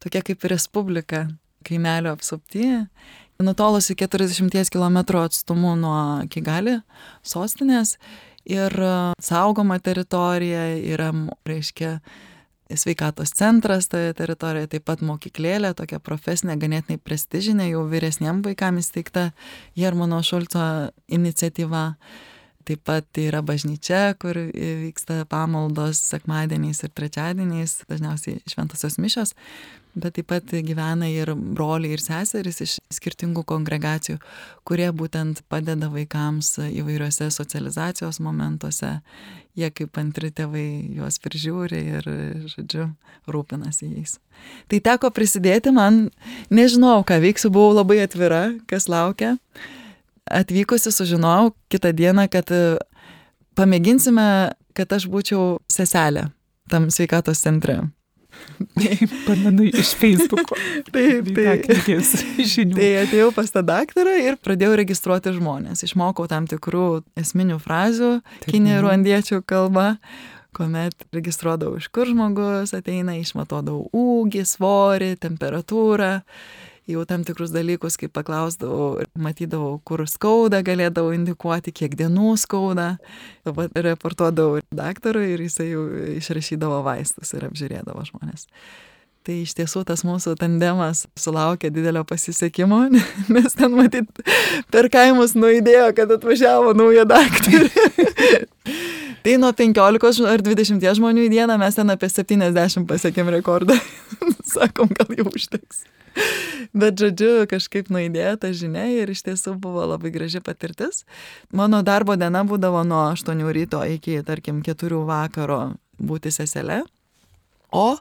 tokia 0.04 0.22
kaip 0.22 0.46
respublika, 0.46 1.26
kaimelio 1.66 2.14
apsupti, 2.14 2.86
nutolusi 3.42 3.96
40 3.98 4.70
km 4.70 5.02
atstumu 5.24 5.74
nuo 5.80 6.28
Kigali 6.30 6.78
sostinės 7.26 7.98
ir 8.46 8.76
saugoma 9.22 9.80
teritorija 9.84 10.68
yra, 10.96 11.12
reiškia, 11.46 12.00
sveikatos 12.74 13.30
centras 13.38 13.88
toje 13.92 14.14
teritorijoje, 14.18 14.72
taip 14.74 14.86
pat 14.90 15.02
mokyklėlė, 15.06 15.76
tokia 15.78 16.00
profesinė, 16.02 16.56
ganėtinai 16.58 16.98
prestižinė, 16.98 17.70
jau 17.70 17.84
vyresniem 17.90 18.42
vaikams 18.46 18.88
įsteigta 18.88 19.28
Jermano 19.78 20.22
Šulco 20.26 20.66
iniciatyva. 21.06 21.92
Taip 22.66 22.82
pat 22.82 23.20
yra 23.22 23.44
bažnyčia, 23.46 24.16
kur 24.18 24.40
vyksta 24.50 25.20
pamaldos 25.30 26.00
sekmadieniais 26.02 26.82
ir 26.82 26.94
trečiadieniais, 26.98 27.84
dažniausiai 27.92 28.42
šventosios 28.50 28.98
mišos 28.98 29.36
bet 29.96 30.18
taip 30.18 30.28
pat 30.32 30.54
gyvena 30.68 31.08
ir 31.10 31.32
broliai 31.36 31.96
ir 31.96 32.04
seserys 32.04 32.62
iš 32.64 32.76
skirtingų 32.94 33.46
kongregacijų, 33.48 34.20
kurie 34.68 34.88
būtent 34.96 35.42
padeda 35.52 35.90
vaikams 35.94 36.56
įvairiuose 36.68 37.30
socializacijos 37.34 38.22
momentuose. 38.24 39.00
Jie 39.56 39.70
kaip 39.72 39.96
antri 39.98 40.34
tėvai 40.36 40.66
juos 40.98 41.16
prižiūri 41.24 41.80
ir, 42.00 42.10
žodžiu, 42.52 42.90
rūpinasi 43.32 43.88
jais. 43.94 44.18
Tai 44.68 44.82
teko 44.84 45.14
prisidėti 45.16 45.72
man, 45.72 46.10
nežinau, 46.52 47.00
ką 47.08 47.22
veiksiu, 47.24 47.54
buvau 47.56 47.78
labai 47.78 48.02
atvira, 48.04 48.50
kas 48.68 48.90
laukia. 48.92 49.38
Atvykusi 50.28 50.92
sužinojau 50.92 51.54
kitą 51.72 51.94
dieną, 51.96 52.28
kad 52.34 52.52
pamėginsime 53.56 54.28
kad 54.76 54.92
aš 54.98 55.08
būčiau 55.12 55.58
seselė 55.72 56.30
tam 56.72 56.90
sveikatos 56.92 57.42
centre. 57.44 57.80
Pamenu 59.26 59.68
iš 59.68 59.94
Facebook'o. 60.00 60.58
Taip, 60.94 61.32
taip. 61.36 61.66
Žinių. 62.40 62.76
Tai 62.78 62.92
atėjau 63.04 63.32
pas 63.36 63.52
tą 63.52 63.64
daktarą 63.66 64.16
ir 64.22 64.38
pradėjau 64.42 64.78
registruoti 64.80 65.34
žmonės. 65.36 65.84
Išmokau 65.88 66.28
tam 66.32 66.48
tikrų 66.52 67.04
esminių 67.20 67.60
frazių 67.64 68.12
kinė 68.48 68.80
ruandiečių 68.86 69.42
kalba, 69.48 69.96
kuomet 70.56 71.08
registruodavau, 71.16 71.82
iš 71.82 71.90
kur 71.92 72.08
žmogus 72.08 72.76
ateina, 72.78 73.18
išmatuodavau 73.20 73.90
ūgį, 73.92 74.46
svorį, 74.48 75.12
temperatūrą 75.24 76.14
jau 76.90 77.06
tam 77.10 77.24
tikrus 77.26 77.54
dalykus, 77.54 77.98
kaip 78.00 78.14
paklausdavau, 78.16 79.04
matydavau, 79.18 79.80
kur 79.88 80.06
skauda, 80.10 80.62
galėdavau 80.66 81.14
indikuoti, 81.16 81.74
kiek 81.76 81.96
dienų 81.98 82.36
skauda. 82.42 82.96
Dabar 83.48 83.70
reportuodavau 83.88 84.62
daktarui 84.76 85.32
ir 85.34 85.46
jisai 85.48 85.72
jau 85.72 85.86
išrašydavo 86.18 86.82
vaistus 86.86 87.34
ir 87.36 87.48
apžiūrėdavo 87.50 88.06
žmonės. 88.12 88.50
Tai 89.26 89.40
iš 89.42 89.56
tiesų 89.58 89.82
tas 89.90 90.04
mūsų 90.06 90.36
tandemas 90.38 91.08
sulaukė 91.18 91.72
didelio 91.74 92.04
pasisekimo, 92.06 92.84
nes 93.34 93.58
ten 93.58 93.74
matyt 93.74 94.22
per 94.70 94.90
kaimus 94.94 95.34
nuėdėjo, 95.34 95.90
kad 95.98 96.14
atvažiavo 96.14 96.76
nauja 96.78 97.08
daktarė. 97.10 97.72
tai 99.26 99.40
nuo 99.42 99.50
15 99.58 100.30
ar 100.30 100.46
20 100.46 100.86
žmonių 101.00 101.26
į 101.26 101.34
dieną 101.34 101.58
mes 101.58 101.80
ten 101.80 101.90
apie 101.90 102.12
70 102.14 102.86
pasiekėm 102.86 103.34
rekordą. 103.40 103.80
Sakom, 104.54 104.94
gal 104.94 105.18
jau 105.18 105.26
užteks. 105.34 105.88
Bet 106.80 107.00
žodžiu, 107.00 107.46
kažkaip 107.52 107.92
nuėdėjo 107.94 108.36
ta 108.42 108.52
žinia 108.56 108.86
ir 108.92 109.12
iš 109.14 109.26
tiesų 109.28 109.56
buvo 109.62 109.86
labai 109.94 110.12
graži 110.16 110.42
patirtis. 110.44 111.04
Mano 111.56 111.82
darbo 111.86 112.18
diena 112.20 112.44
būdavo 112.48 112.84
nuo 112.88 113.06
8 113.12 113.44
ryto 113.56 113.84
iki, 113.84 114.20
tarkim, 114.28 114.64
4 114.66 115.04
vakaro 115.08 115.62
būti 116.00 116.34
seselė. 116.34 116.84
O 117.76 117.96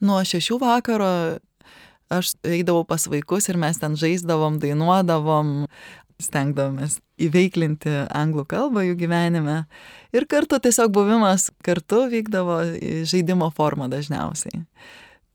nuo 0.00 0.22
6 0.24 0.60
vakaro 0.62 1.10
aš 2.12 2.36
eidavau 2.46 2.84
pas 2.86 3.06
vaikus 3.10 3.48
ir 3.50 3.58
mes 3.58 3.78
ten 3.82 3.96
žaisdavom, 3.98 4.60
dainuodavom, 4.62 5.66
stengdavomės 6.22 7.00
įveiklinti 7.20 7.92
anglų 8.14 8.46
kalbą 8.48 8.84
jų 8.86 8.96
gyvenime. 9.02 9.64
Ir 10.16 10.28
kartu 10.30 10.60
tiesiog 10.62 10.92
buvimas 10.94 11.50
kartu 11.64 12.06
vykdavo 12.12 12.60
žaidimo 13.08 13.50
forma 13.56 13.90
dažniausiai. 13.92 14.64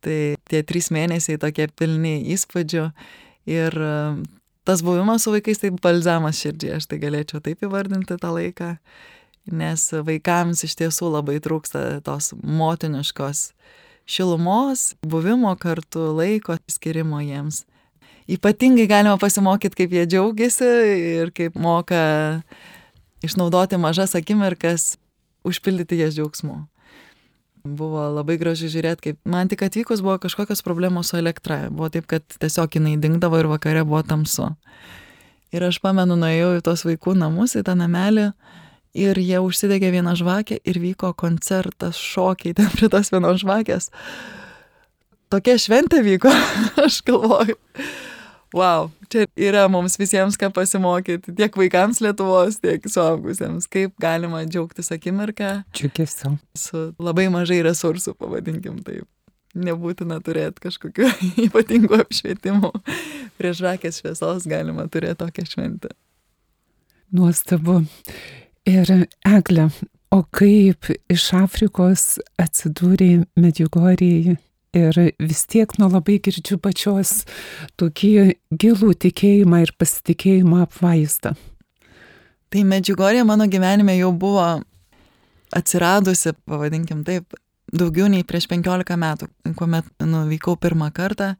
Tai 0.01 0.19
tie 0.49 0.61
trys 0.65 0.89
mėnesiai 0.93 1.37
tokie 1.41 1.67
pilni 1.77 2.15
įspūdžių 2.33 2.85
ir 3.53 3.75
e, 3.77 3.95
tas 4.65 4.81
buvimas 4.85 5.25
su 5.25 5.33
vaikais 5.33 5.61
tai 5.61 5.69
balzamas 5.75 6.39
širdžiai, 6.41 6.79
aš 6.79 6.89
tai 6.89 6.97
galėčiau 7.01 7.41
taip 7.43 7.61
įvardinti 7.65 8.17
tą 8.21 8.31
laiką, 8.33 8.71
nes 9.51 9.87
vaikams 10.07 10.65
iš 10.65 10.77
tiesų 10.79 11.11
labai 11.13 11.37
trūksta 11.43 12.01
tos 12.05 12.31
motiniškos 12.41 13.51
šilumos, 14.09 14.95
buvimo 15.05 15.53
kartu, 15.59 16.11
laiko 16.17 16.57
skirimo 16.69 17.21
jiems. 17.21 17.65
Ypatingai 18.31 18.87
galima 18.87 19.17
pasimokyti, 19.19 19.83
kaip 19.83 19.93
jie 19.95 20.05
džiaugiasi 20.07 20.67
ir 21.21 21.31
kaip 21.35 21.57
moka 21.59 22.41
išnaudoti 23.25 23.79
mažas 23.81 24.15
akimirkas, 24.17 24.95
užpildyti 25.47 25.99
jas 25.99 26.15
džiaugsmu. 26.15 26.61
Buvo 27.61 28.07
labai 28.15 28.39
gražu 28.41 28.71
žiūrėti, 28.73 29.03
kaip 29.05 29.17
man 29.29 29.49
tik 29.51 29.61
atvykus 29.67 30.01
buvo 30.01 30.17
kažkokios 30.23 30.63
problemos 30.65 31.11
su 31.11 31.19
elektra. 31.19 31.67
Buvo 31.69 31.91
taip, 31.93 32.07
kad 32.09 32.25
tiesiog 32.41 32.77
jinai 32.79 32.95
dingdavo 33.01 33.37
ir 33.37 33.49
vakare 33.51 33.83
buvo 33.85 34.01
tamsu. 34.07 34.49
Ir 35.53 35.67
aš 35.67 35.81
pamenu, 35.83 36.17
nuėjau 36.17 36.55
į 36.57 36.65
tos 36.65 36.85
vaikų 36.87 37.13
namus, 37.19 37.57
į 37.59 37.65
tą 37.67 37.75
namelį 37.77 38.31
ir 38.97 39.19
jie 39.19 39.39
užsidegė 39.43 39.91
vieną 39.93 40.15
žvakę 40.19 40.57
ir 40.67 40.79
vyko 40.81 41.13
koncertas, 41.13 41.99
šokiai 41.99 42.55
ten 42.57 42.71
prie 42.73 42.89
tos 42.91 43.11
vienos 43.13 43.43
žvakės. 43.43 43.91
Tokia 45.31 45.57
šventė 45.61 46.01
vyko, 46.07 46.31
aš 46.85 47.03
galvoju 47.07 47.59
wow, 48.55 48.89
čia 49.11 49.25
yra 49.39 49.67
mums 49.71 49.97
visiems 49.99 50.37
ką 50.39 50.51
pasimokyti, 50.55 51.33
tiek 51.37 51.55
vaikams 51.57 52.01
Lietuvos, 52.03 52.59
tiek 52.63 52.85
suaugusiems, 52.89 53.67
kaip 53.71 53.95
galima 54.01 54.43
džiaugtis 54.47 54.91
akimirką. 54.95 55.53
Džiugiasi. 55.77 56.35
Su 56.57 56.83
labai 57.01 57.29
mažai 57.33 57.61
resursų, 57.67 58.15
pavadinkim 58.19 58.81
taip. 58.85 59.07
Nebūtina 59.51 60.21
turėti 60.23 60.63
kažkokiu 60.63 61.09
ypatingu 61.47 61.97
apšvietimu. 61.99 62.71
Prie 63.39 63.51
žvakės 63.57 63.99
šviesos 63.99 64.47
galima 64.47 64.87
turėti 64.91 65.19
tokią 65.25 65.47
šventę. 65.49 65.91
Nuostabu. 67.11 67.81
Ir 68.69 68.87
Egle, 69.27 69.67
o 70.13 70.21
kaip 70.31 70.87
iš 71.11 71.25
Afrikos 71.35 72.05
atsidūrė 72.39 73.25
Medjugorėje 73.35 74.37
Ir 74.71 74.95
vis 75.19 75.41
tiek 75.51 75.73
nuo 75.81 75.89
labai 75.91 76.15
girdžiu 76.23 76.55
pačios 76.63 77.25
tokį 77.75 78.11
gilų 78.55 78.93
tikėjimą 79.03 79.65
ir 79.65 79.73
pasitikėjimą 79.75 80.61
apvaizdą. 80.63 81.33
Tai 82.51 82.61
Medžiugorė 82.67 83.25
mano 83.27 83.49
gyvenime 83.51 83.97
jau 83.97 84.13
buvo 84.15 84.45
atsiradusi, 85.51 86.31
pavadinkim 86.47 87.03
taip, 87.07 87.35
daugiau 87.75 88.07
nei 88.11 88.23
prieš 88.27 88.47
15 88.51 88.95
metų, 88.99 89.27
kuomet 89.59 89.91
nuvykau 89.99 90.55
pirmą 90.55 90.87
kartą 90.95 91.33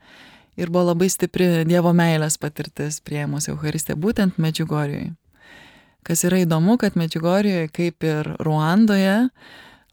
ir 0.60 0.68
buvo 0.68 0.90
labai 0.92 1.08
stipri 1.12 1.64
Dievo 1.68 1.96
meilės 1.96 2.36
patirtis 2.40 3.00
prieimus 3.00 3.48
Eucharistiją 3.52 3.96
būtent 3.96 4.40
Medžiugorėje. 4.44 5.14
Kas 6.04 6.24
yra 6.28 6.42
įdomu, 6.44 6.76
kad 6.82 7.00
Medžiugorėje, 7.00 7.68
kaip 7.72 8.04
ir 8.04 8.34
Ruandoje, 8.42 9.30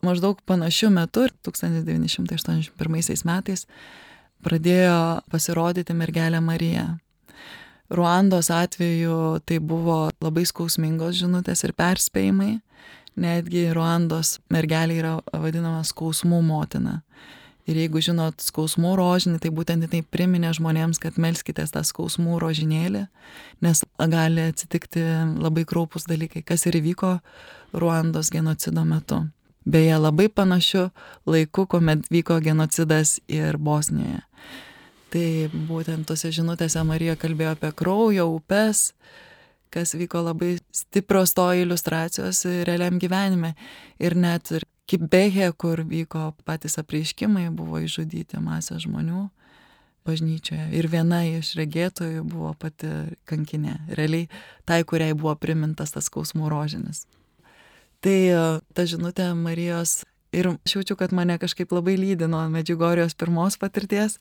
maždaug 0.05 0.41
panašiu 0.47 0.91
metu, 0.95 1.27
1981 1.47 3.25
metais, 3.29 3.67
pradėjo 4.45 5.21
pasirodyti 5.33 5.97
mergelė 5.97 6.41
Marija. 6.45 6.99
Ruandos 7.89 8.51
atveju 8.53 9.41
tai 9.49 9.59
buvo 9.65 10.11
labai 10.21 10.45
skausmingos 10.47 11.17
žinutės 11.23 11.65
ir 11.65 11.73
perspėjimai. 11.73 12.59
Netgi 13.19 13.73
Ruandos 13.75 14.37
mergelė 14.53 14.99
yra 15.01 15.15
vadinama 15.33 15.81
skausmų 15.89 16.43
motina. 16.45 17.01
Ir 17.69 17.77
jeigu 17.77 18.01
žinot 18.01 18.41
skausmų 18.41 18.95
rožinį, 18.97 19.41
tai 19.45 19.51
būtent 19.53 19.85
tai 19.93 20.01
priminė 20.01 20.55
žmonėms, 20.57 21.01
kad 21.03 21.19
melskitės 21.21 21.75
tą 21.75 21.83
skausmų 21.85 22.39
rožinėlį, 22.41 23.03
nes 23.65 23.83
gali 24.09 24.47
atsitikti 24.49 25.03
labai 25.37 25.67
kraupus 25.69 26.09
dalykai, 26.09 26.41
kas 26.49 26.65
ir 26.69 26.79
įvyko 26.81 27.19
Ruandos 27.77 28.33
genocido 28.33 28.87
metu. 28.89 29.27
Beje, 29.69 29.99
labai 30.01 30.29
panašiu 30.33 30.87
laiku, 31.29 31.67
kuomet 31.69 32.07
vyko 32.09 32.39
genocidas 32.41 33.19
ir 33.29 33.59
Bosnijoje. 33.61 34.23
Tai 35.13 35.29
būtent 35.69 36.09
tose 36.09 36.31
žinutėse 36.33 36.81
Marija 36.89 37.17
kalbėjo 37.21 37.53
apie 37.53 37.71
kraujo 37.77 38.25
upes, 38.33 38.95
kas 39.69 39.93
vyko 39.93 40.23
labai 40.25 40.55
stiprios 40.73 41.35
to 41.37 41.45
iliustracijos 41.53 42.47
realiam 42.69 42.97
gyvenime. 43.01 43.55
Ir 44.01 44.17
net 44.17 44.53
ir 44.57 44.65
Kibehė, 44.89 45.51
kur 45.53 45.83
vyko 45.85 46.31
patys 46.49 46.79
apreiškimai, 46.81 47.51
buvo 47.53 47.77
išžudyti 47.85 48.41
masė 48.41 48.79
žmonių 48.81 49.27
bažnyčioje. 50.09 50.71
Ir 50.81 50.89
viena 50.89 51.21
iš 51.29 51.53
regėtojų 51.61 52.25
buvo 52.25 52.55
pati 52.57 52.89
kankinė. 53.29 53.77
Realiai 53.93 54.31
tai, 54.65 54.81
kuriai 54.89 55.13
buvo 55.13 55.37
primintas 55.37 55.93
tas 55.93 56.09
skausmų 56.09 56.49
rožinis. 56.49 57.05
Tai 58.05 58.19
e, 58.31 58.43
ta 58.75 58.87
žinutė 58.87 59.33
Marijos 59.35 60.03
ir 60.35 60.53
aš 60.53 60.77
jaučiu, 60.77 60.97
kad 60.99 61.15
mane 61.17 61.39
kažkaip 61.41 61.73
labai 61.75 61.97
lydi 61.99 62.29
nuo 62.31 62.45
Medžiugorijos 62.53 63.17
pirmos 63.19 63.59
patirties. 63.59 64.19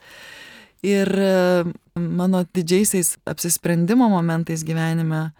Ir 0.85 1.09
e, 1.09 1.65
mano 1.97 2.43
didžiaisiais 2.53 3.17
apsisprendimo 3.29 4.09
momentais 4.09 4.65
gyvenime 4.65 5.31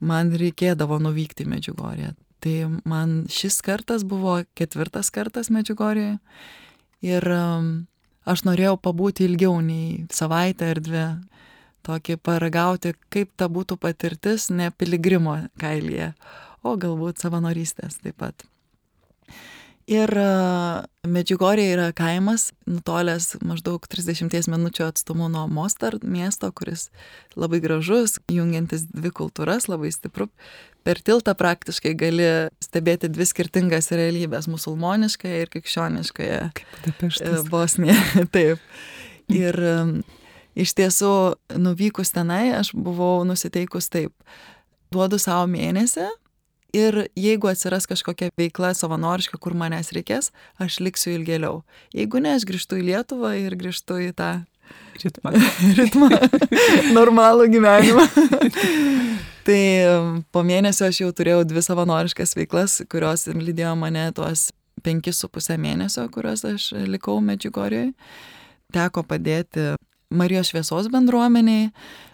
man 0.00 0.32
reikėdavo 0.32 1.00
nuvykti 1.00 1.44
į 1.44 1.54
Medžiugoriją. 1.54 2.12
Tai 2.40 2.54
man 2.88 3.24
šis 3.28 3.60
kartas 3.64 4.04
buvo 4.08 4.38
ketvirtas 4.56 5.12
kartas 5.12 5.52
Medžiugorijoje. 5.52 6.18
Ir 7.04 7.24
e, 7.24 7.42
aš 8.28 8.44
norėjau 8.48 8.76
pabūti 8.80 9.24
ilgiau 9.28 9.56
nei 9.64 10.04
savaitę 10.12 10.72
ar 10.74 10.84
dvi. 10.84 11.08
Tokį 11.80 12.18
paragauti, 12.20 12.92
kaip 13.08 13.30
ta 13.40 13.46
būtų 13.48 13.78
patirtis 13.80 14.50
ne 14.52 14.66
piligrimo 14.68 15.38
kailyje, 15.56 16.10
o 16.62 16.76
galbūt 16.80 17.22
savanorystės 17.22 18.00
taip 18.04 18.18
pat. 18.20 18.46
Ir 19.90 20.12
e, 20.14 20.24
Medžiugorė 21.10 21.64
yra 21.72 21.88
kaimas, 21.96 22.50
nutolęs 22.68 23.40
maždaug 23.42 23.88
30 23.90 24.46
minučių 24.52 24.84
atstumu 24.86 25.26
nuo 25.32 25.48
Mostar 25.50 25.96
miesto, 26.04 26.46
kuris 26.54 26.90
labai 27.34 27.58
gražus, 27.64 28.20
jungiantis 28.30 28.84
dvi 28.86 29.10
kultūras, 29.10 29.66
labai 29.66 29.90
stipru. 29.90 30.28
Per 30.86 31.00
tiltą 31.02 31.34
praktiškai 31.34 31.96
gali 31.98 32.28
stebėti 32.62 33.10
dvi 33.10 33.26
skirtingas 33.26 33.90
realybės- 33.90 34.46
musulmoniškąją 34.54 35.42
ir 35.42 35.50
krikščioniškąją. 35.56 36.40
E, 36.46 37.42
Bosnija. 37.50 37.98
Taip. 38.36 38.62
Ir 39.26 39.58
e, 39.58 39.76
iš 40.54 40.76
tiesų, 40.78 41.34
nuvykus 41.58 42.14
tenai, 42.14 42.52
aš 42.62 42.76
buvau 42.78 43.24
nusiteikus 43.26 43.90
taip. 43.90 44.14
Duodu 44.94 45.18
savo 45.18 45.50
mėnesį 45.50 46.06
Ir 46.76 47.06
jeigu 47.18 47.50
atsiras 47.50 47.88
kažkokia 47.90 48.30
veikla 48.38 48.70
savanoriška, 48.78 49.40
kur 49.42 49.56
manęs 49.58 49.90
reikės, 49.96 50.30
aš 50.62 50.78
liksiu 50.84 51.16
ilgėliau. 51.16 51.62
Jeigu 51.96 52.22
ne, 52.22 52.36
aš 52.38 52.46
grįžtu 52.46 52.78
į 52.78 52.86
Lietuvą 52.90 53.34
ir 53.40 53.56
grįžtu 53.58 53.98
į 54.06 54.12
tą 54.18 54.30
ritmą. 55.02 55.32
ritmą. 55.80 56.10
Normalų 56.94 57.48
gyvenimą. 57.54 58.06
tai 59.46 59.60
po 60.30 60.44
mėnesio 60.46 60.86
aš 60.90 61.02
jau 61.02 61.10
turėjau 61.16 61.42
dvi 61.48 61.64
savanoriškas 61.66 62.36
veiklas, 62.38 62.80
kurios 62.90 63.26
lydėjo 63.30 63.74
mane 63.80 64.06
tuos 64.14 64.50
penkis 64.84 65.20
su 65.20 65.28
pusę 65.28 65.58
mėnesio, 65.60 66.06
kuriuos 66.12 66.46
aš 66.48 66.70
likau 66.88 67.18
Medžiugorėje. 67.24 67.90
Teko 68.70 69.02
padėti 69.02 69.72
Marijos 70.10 70.48
šviesos 70.50 70.88
bendruomeniai, 70.90 71.68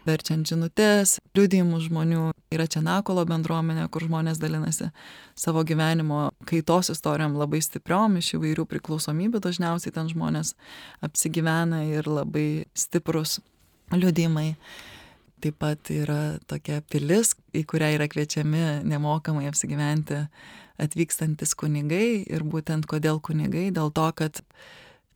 verčiant 0.04 0.44
žinutės, 0.44 1.14
liudijimus 1.32 1.86
žmonių. 1.86 2.26
Yra 2.52 2.66
čia 2.68 2.82
Nakolo 2.84 3.24
bendruomenė, 3.24 3.86
kur 3.88 4.04
žmonės 4.04 4.36
dalinasi 4.36 4.90
savo 5.32 5.62
gyvenimo 5.64 6.26
kaitos 6.44 6.92
istorijom 6.92 7.38
labai 7.40 7.62
stipriom, 7.64 8.18
iš 8.20 8.34
įvairių 8.36 8.66
priklausomybių 8.68 9.40
dažniausiai 9.48 9.96
ten 9.96 10.12
žmonės 10.12 10.52
apsigyvena 11.08 11.86
ir 11.88 12.04
labai 12.04 12.66
stiprus 12.76 13.38
liudijimai. 13.96 14.52
Taip 15.40 15.56
pat 15.64 15.88
yra 15.92 16.36
tokia 16.52 16.82
pilis, 16.92 17.32
į 17.56 17.64
kurią 17.64 17.94
yra 17.96 18.12
kviečiami 18.12 18.84
nemokamai 18.92 19.48
apsigyventi 19.48 20.26
atvykstantis 20.84 21.56
kunigai 21.56 22.26
ir 22.28 22.44
būtent 22.44 22.84
kodėl 22.88 23.24
kunigai, 23.24 23.70
dėl 23.72 23.88
to, 23.88 24.10
kad 24.20 24.44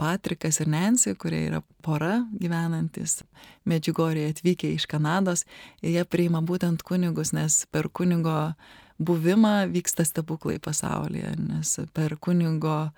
Patrikas 0.00 0.60
ir 0.62 0.70
Nancy, 0.72 1.12
kurie 1.20 1.42
yra 1.50 1.60
pora 1.84 2.22
gyvenantis 2.40 3.20
Medžiugorėje 3.68 4.34
atvykę 4.34 4.70
iš 4.72 4.86
Kanados, 4.88 5.44
ir 5.84 5.98
jie 5.98 6.04
priima 6.08 6.40
būtent 6.40 6.84
kunigus, 6.86 7.34
nes 7.36 7.66
per 7.68 7.90
kunigo 7.92 8.54
buvimą 9.00 9.68
vyksta 9.72 10.04
stebuklai 10.04 10.58
pasaulyje, 10.60 11.32
nes 11.40 11.72
per 11.96 12.16
kunigo 12.20 12.90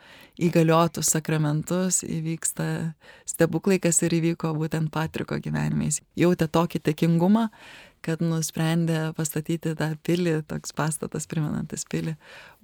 įgaliotus 0.43 1.13
sakramentus 1.15 2.03
įvyksta 2.07 2.67
stebuklai, 3.29 3.79
kas 3.83 4.03
ir 4.07 4.15
įvyko 4.19 4.55
būtent 4.59 4.91
Patriko 4.95 5.39
gyvenimais. 5.43 6.01
Jautė 6.19 6.47
tokį 6.51 6.83
tekingumą, 6.91 7.49
kad 8.03 8.23
nusprendė 8.23 9.13
pastatyti 9.19 9.77
tą 9.79 9.93
pilį, 10.07 10.41
toks 10.51 10.75
pastatas 10.75 11.29
primenantis 11.31 11.87
pilį, 11.87 12.17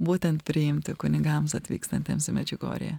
būtent 0.02 0.42
priimti 0.46 0.94
kunigams 0.98 1.54
atvykstantiems 1.58 2.26
į 2.30 2.38
Medžiugorėje. 2.40 2.98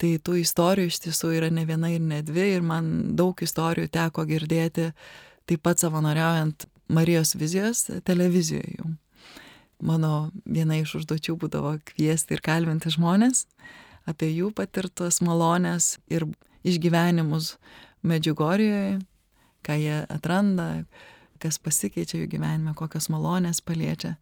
Tai 0.00 0.14
tų 0.24 0.38
istorijų 0.40 0.88
iš 0.88 0.98
tiesų 1.04 1.34
yra 1.36 1.50
ne 1.52 1.66
viena 1.68 1.90
ir 1.92 2.00
ne 2.00 2.22
dvi 2.24 2.46
ir 2.54 2.64
man 2.64 3.16
daug 3.18 3.36
istorijų 3.44 3.90
teko 3.92 4.24
girdėti 4.28 4.90
taip 5.50 5.62
pat 5.66 5.82
savanoriaujant 5.82 6.64
Marijos 6.90 7.36
vizijos 7.38 7.84
televizijoje 8.08 8.78
jau. 8.78 8.88
Mano 9.80 10.30
viena 10.44 10.76
iš 10.80 10.96
užduočių 11.00 11.36
būdavo 11.40 11.76
kviesti 11.92 12.34
ir 12.36 12.42
kalbinti 12.44 12.92
žmonės 12.92 13.44
apie 14.08 14.30
jų 14.32 14.50
patirtas 14.56 15.20
malonės 15.24 15.98
ir 16.10 16.26
išgyvenimus 16.66 17.54
Medžiugorijoje, 18.00 19.00
ką 19.64 19.76
jie 19.76 19.96
atranda, 20.08 20.86
kas 21.40 21.58
pasikeičia 21.60 22.22
jų 22.22 22.30
gyvenime, 22.32 22.72
kokios 22.76 23.10
malonės 23.12 23.60
paliečia. 23.64 24.14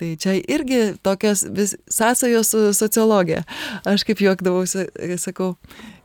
Tai 0.00 0.10
čia 0.18 0.36
irgi 0.40 0.96
tokios 1.02 1.44
vis 1.54 1.76
sąsajos 1.90 2.50
su 2.50 2.62
sociologija. 2.74 3.44
Aš 3.86 4.02
kaip 4.08 4.22
juokdavausi, 4.24 4.88
sakau, 5.22 5.52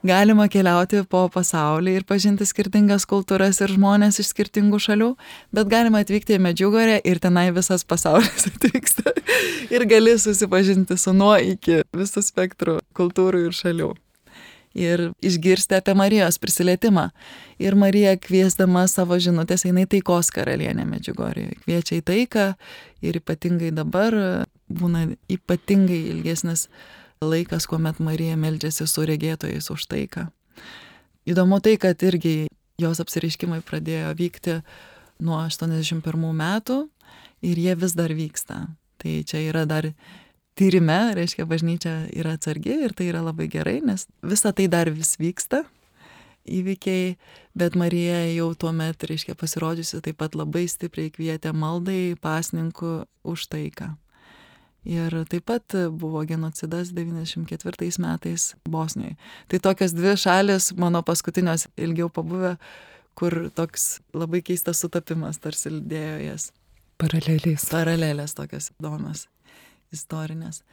galima 0.05 0.45
keliauti 0.51 1.01
po 1.09 1.23
pasaulį 1.33 1.95
ir 1.97 2.05
pažinti 2.07 2.45
skirtingas 2.47 3.07
kultūras 3.09 3.61
ir 3.63 3.73
žmonės 3.73 4.21
iš 4.21 4.29
skirtingų 4.33 4.79
šalių, 4.85 5.09
bet 5.55 5.71
galima 5.71 6.03
atvykti 6.05 6.37
į 6.37 6.43
Medžiugorę 6.45 6.99
ir 7.03 7.21
tenai 7.23 7.49
visas 7.55 7.83
pasaulis 7.87 8.47
atvyksta 8.51 9.15
ir 9.73 9.87
gali 9.89 10.17
susipažinti 10.19 10.97
su 10.97 11.15
nuo 11.17 11.33
iki 11.41 11.81
visų 11.95 12.23
spektrų 12.29 12.79
kultūrų 12.95 13.47
ir 13.49 13.57
šalių 13.57 13.95
ir 14.77 15.09
išgirsti 15.25 15.77
apie 15.79 15.95
Marijos 15.97 16.37
prisilietimą. 16.41 17.09
Ir 17.59 17.75
Marija 17.75 18.15
kviesdama 18.17 18.85
savo 18.87 19.17
žinutės 19.19 19.65
eina 19.67 19.85
į 19.85 19.89
taikos 19.95 20.31
karalienę 20.35 20.85
Medžiugorėje. 20.89 21.57
Kviečia 21.63 21.99
į 21.99 22.05
taiką 22.05 22.45
ir 23.01 23.19
ypatingai 23.19 23.71
dabar 23.75 24.15
būna 24.69 25.07
ypatingai 25.31 25.99
ilgesnis 26.13 26.67
laikas, 27.21 27.67
kuomet 27.67 27.99
Marija 27.99 28.37
meldžiasi 28.39 28.87
su 28.87 29.03
regėtojais 29.07 29.71
už 29.73 29.89
taiką. 29.91 30.29
Įdomu 31.29 31.59
tai, 31.61 31.75
kad 31.81 31.99
irgi 32.05 32.47
jos 32.79 33.01
apsireiškimai 33.03 33.59
pradėjo 33.65 34.13
vykti 34.17 34.61
nuo 35.25 35.41
81 35.43 36.31
metų 36.39 36.79
ir 37.45 37.59
jie 37.59 37.75
vis 37.75 37.95
dar 37.97 38.13
vyksta. 38.15 38.67
Tai 38.99 39.11
čia 39.27 39.43
yra 39.49 39.65
dar 39.67 39.89
tyrime, 40.59 40.99
reiškia, 41.15 41.47
bažnyčia 41.47 41.95
yra 42.11 42.35
atsargi 42.35 42.75
ir 42.85 42.95
tai 42.97 43.09
yra 43.13 43.23
labai 43.23 43.47
gerai, 43.51 43.79
nes 43.85 44.07
visa 44.25 44.51
tai 44.55 44.67
dar 44.71 44.91
vis 44.91 45.15
vyksta 45.19 45.63
įvykiai, 46.49 47.15
bet 47.57 47.77
Marija 47.79 48.21
jau 48.33 48.51
tuo 48.57 48.71
metu, 48.75 49.09
reiškia, 49.09 49.35
pasirodžiusi 49.39 50.01
taip 50.05 50.19
pat 50.19 50.35
labai 50.37 50.65
stipriai 50.71 51.11
kvietė 51.13 51.53
maldai 51.55 52.15
pasninkų 52.21 52.93
už 53.29 53.47
taiką. 53.53 53.93
Ir 54.89 55.13
taip 55.29 55.45
pat 55.49 55.75
buvo 55.99 56.23
genocidas 56.25 56.93
94 56.95 57.89
metais 57.99 58.53
Bosnijoje. 58.63 59.17
Tai 59.51 59.59
tokios 59.67 59.93
dvi 59.93 60.15
šalis, 60.17 60.71
mano 60.79 61.03
paskutinios 61.05 61.67
ilgiau 61.77 62.07
pabuvę, 62.09 62.55
kur 63.19 63.49
toks 63.55 63.99
labai 64.15 64.41
keistas 64.41 64.79
sutapimas 64.79 65.41
tarsi 65.43 65.73
lydėjo 65.75 66.21
jas. 66.29 66.51
Paralelės. 66.99 67.67
Paralelės 67.71 68.33
tokios 68.35 68.71
įdomios 68.79 69.27
istorinės. 69.95 70.63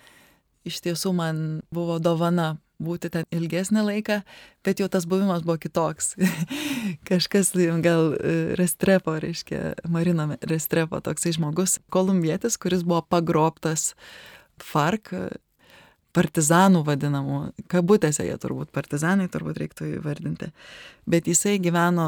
Iš 0.66 0.80
tiesų 0.82 1.12
man 1.14 1.42
buvo 1.74 2.00
dovana 2.02 2.56
būti 2.82 3.08
ten 3.12 3.24
ilgesnį 3.32 3.84
laiką, 3.86 4.20
bet 4.66 4.82
jau 4.82 4.88
tas 4.92 5.06
buvimas 5.08 5.44
buvo 5.46 5.56
kitoks. 5.62 6.14
Kažkas 7.08 7.54
gal 7.84 8.12
e, 8.18 8.34
Restrepo, 8.58 9.16
reiškia, 9.22 9.76
Marina 9.88 10.28
Restrepo, 10.44 11.00
toksai 11.00 11.32
žmogus, 11.38 11.78
kolumbietis, 11.92 12.58
kuris 12.60 12.84
buvo 12.84 13.02
pagrobtas 13.08 13.94
FARC 14.62 15.14
partizanų 16.16 16.82
vadinamų, 16.86 17.40
kabutėse 17.68 18.24
jie 18.24 18.36
turbūt 18.40 18.72
partizanai, 18.74 19.28
turbūt 19.32 19.60
reiktų 19.60 19.90
įvardinti, 19.98 20.48
bet 21.08 21.28
jisai 21.28 21.58
gyveno 21.60 22.06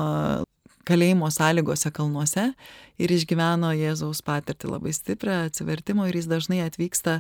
kalėjimo 0.88 1.28
sąlygose 1.32 1.90
kalnuose 1.94 2.44
ir 3.00 3.12
išgyveno 3.12 3.70
Jėzaus 3.76 4.22
patirtį 4.24 4.70
labai 4.72 4.92
stiprią 4.96 5.44
atsivertimo 5.48 6.06
ir 6.08 6.16
jis 6.18 6.28
dažnai 6.30 6.62
atvyksta 6.64 7.18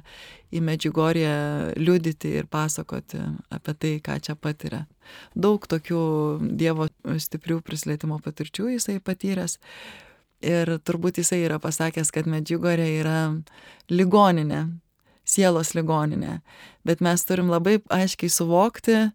į 0.54 0.62
Medžiugorję 0.64 1.34
liudyti 1.76 2.32
ir 2.40 2.48
pasakoti 2.50 3.20
apie 3.54 3.74
tai, 3.74 3.94
ką 4.04 4.18
čia 4.24 4.36
patiria. 4.40 4.86
Daug 5.36 5.64
tokių 5.68 6.02
Dievo 6.58 6.88
stiprių 7.04 7.60
prislėtimo 7.66 8.20
patirčių 8.24 8.72
jisai 8.76 8.98
patyręs. 9.04 9.58
Ir 10.44 10.70
turbūt 10.86 11.18
jisai 11.18 11.40
yra 11.42 11.58
pasakęs, 11.58 12.12
kad 12.14 12.28
Medžiugorė 12.30 12.86
yra 13.00 13.20
ligoninė, 13.90 14.68
sielos 15.26 15.74
ligoninė. 15.74 16.38
Bet 16.86 17.02
mes 17.02 17.26
turim 17.26 17.50
labai 17.50 17.80
aiškiai 17.90 18.30
suvokti, 18.30 19.08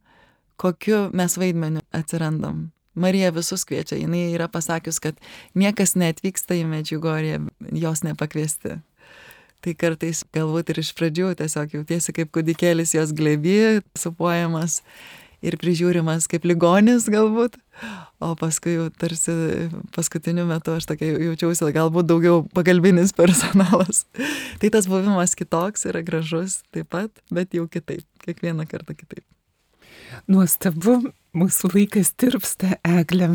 kokiu 0.59 1.07
mes 1.15 1.39
vaidmeniu 1.39 1.81
atsirandam 1.95 2.67
Marija 2.95 3.31
visus 3.33 3.65
kviečia, 3.65 3.97
jinai 3.97 4.27
yra 4.35 4.47
pasakius, 4.51 4.99
kad 5.01 5.17
niekas 5.57 5.95
neatvyksta 5.97 6.57
į 6.59 6.67
Medžiugorję, 6.69 7.41
jos 7.73 8.03
nepakviesti. 8.05 8.79
Tai 9.63 9.73
kartais 9.79 10.25
galbūt 10.35 10.73
ir 10.73 10.81
iš 10.81 10.91
pradžių 10.97 11.33
tiesiog 11.39 11.77
jautiesi 11.77 12.13
kaip 12.15 12.33
kudikėlis 12.35 12.93
jos 12.97 13.13
glebi, 13.15 13.79
supuojamas 13.95 14.81
ir 15.43 15.57
prižiūrimas 15.59 16.27
kaip 16.31 16.45
ligonis 16.47 17.07
galbūt, 17.11 17.55
o 18.23 18.33
paskui 18.39 18.75
jau 18.77 18.87
tarsi 18.99 19.33
paskutiniu 19.95 20.45
metu 20.49 20.75
aš 20.75 20.87
tokia 20.91 21.13
jaučiausi 21.15 21.71
galbūt 21.75 22.09
daugiau 22.11 22.41
pagalbinis 22.55 23.15
personalas. 23.15 24.03
tai 24.59 24.71
tas 24.73 24.87
buvimas 24.91 25.35
kitoks 25.39 25.87
yra 25.91 26.03
gražus 26.05 26.61
taip 26.75 26.91
pat, 26.91 27.23
bet 27.31 27.55
jau 27.55 27.67
kitaip, 27.71 28.03
kiekvieną 28.23 28.67
kartą 28.67 28.95
kitaip. 28.99 29.23
Nuostabu, 30.31 30.99
mūsų 31.37 31.73
laikas 31.73 32.13
tirpsta, 32.19 32.77
Eglė. 32.85 33.33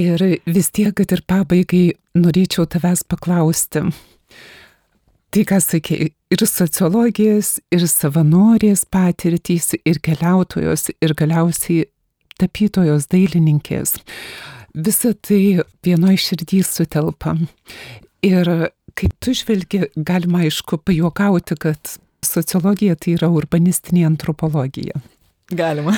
Ir 0.00 0.22
vis 0.48 0.70
tiek, 0.72 0.94
kad 0.96 1.12
ir 1.12 1.22
pabaigai 1.28 1.92
norėčiau 2.16 2.64
tavęs 2.70 3.04
paklausti. 3.08 3.84
Tai, 5.32 5.42
ką 5.48 5.58
sakė, 5.64 5.98
ir 6.32 6.44
sociologijas, 6.48 7.54
ir 7.72 7.84
savanorės 7.88 8.84
patirtys, 8.92 9.70
ir 9.88 10.00
keliautojos, 10.04 10.90
ir 11.00 11.14
galiausiai 11.16 11.86
tapytojos 12.40 13.08
dailininkės. 13.12 13.96
Visa 14.72 15.12
tai 15.14 15.60
vienoje 15.84 16.20
širdį 16.26 16.62
sutelpa. 16.64 17.36
Ir 18.24 18.48
kai 18.96 19.08
tu 19.20 19.34
žvelgi, 19.36 19.86
galima 19.96 20.44
aišku 20.46 20.78
pajokauti, 20.84 21.56
kad 21.60 21.96
sociologija 22.24 22.96
tai 22.96 23.16
yra 23.16 23.28
urbanistinė 23.32 24.06
antropologija. 24.08 25.00
Galima. 25.52 25.92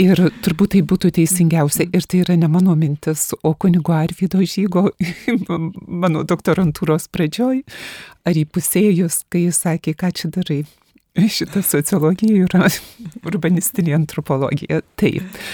ir 0.00 0.20
turbūt 0.44 0.74
tai 0.74 0.80
būtų 0.86 1.10
teisingiausia. 1.18 1.86
Ir 1.92 2.06
tai 2.08 2.22
yra 2.22 2.36
ne 2.40 2.48
mano 2.50 2.74
mintis, 2.78 3.32
o 3.44 3.52
kunigo 3.54 3.92
Arvido 3.96 4.40
žygo 4.40 4.88
mano 6.04 6.24
doktorantūros 6.24 7.10
pradžioj, 7.12 7.62
ar 8.24 8.40
įpusėjus, 8.40 9.24
kai 9.32 9.46
jis 9.46 9.60
sakė, 9.66 9.94
ką 10.00 10.12
čia 10.16 10.32
darai. 10.34 10.62
Šita 11.14 11.62
sociologija 11.62 12.46
yra 12.46 12.70
urbanistinė 13.28 13.94
antropologija. 14.00 14.80
Taip. 15.00 15.44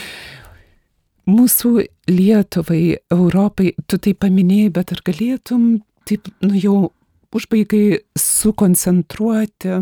Mūsų 1.30 1.74
Lietuvai, 2.10 2.96
Europai, 3.12 3.74
tu 3.86 4.00
tai 4.02 4.14
paminėjai, 4.18 4.72
bet 4.78 4.94
ar 4.94 5.04
galėtum 5.06 5.68
taip, 6.08 6.30
nu 6.42 6.56
jau 6.58 6.78
užbaigai 7.34 8.00
sukoncentruoti, 8.18 9.76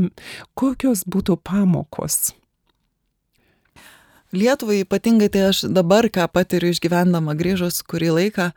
kokios 0.59 1.07
būtų 1.09 1.39
pamokos 1.47 2.35
Lietuvai 4.33 4.83
ypatingai 4.85 5.31
tai 5.33 5.47
aš 5.49 5.63
dabar, 5.73 6.05
ką 6.13 6.27
patiriu 6.29 6.69
išgyvendama 6.75 7.33
grįžus 7.39 7.81
kurį 7.89 8.11
laiką, 8.13 8.51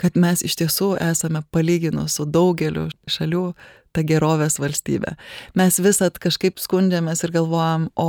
kad 0.00 0.16
mes 0.16 0.40
iš 0.46 0.54
tiesų 0.56 0.94
esame 1.04 1.42
palyginus 1.52 2.16
su 2.16 2.24
daugeliu 2.24 2.86
šalių 3.04 3.50
ta 3.92 4.04
gerovės 4.08 4.56
valstybė. 4.60 5.12
Mes 5.58 5.76
visat 5.84 6.16
kažkaip 6.22 6.60
skundžiamės 6.62 7.24
ir 7.26 7.34
galvojam, 7.34 7.88
o 7.92 8.08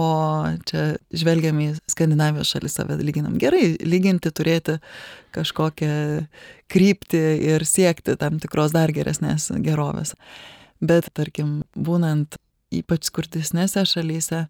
čia 0.70 0.86
žvelgiam 1.12 1.60
į 1.64 1.70
Skandinavijos 1.92 2.54
šalis 2.54 2.80
save 2.80 3.00
lyginam. 3.04 3.36
Gerai, 3.42 3.76
lyginti 3.84 4.32
turėti 4.32 4.78
kažkokią 5.36 5.92
kryptį 6.72 7.24
ir 7.52 7.68
siekti 7.68 8.16
tam 8.20 8.40
tikros 8.40 8.72
dar 8.76 8.96
geresnės 8.96 9.52
gerovės. 9.60 10.16
Bet 10.80 11.12
tarkim, 11.12 11.64
būnant 11.76 12.40
ypač 12.72 13.12
skurdesnėse 13.12 13.84
šalyse, 13.92 14.46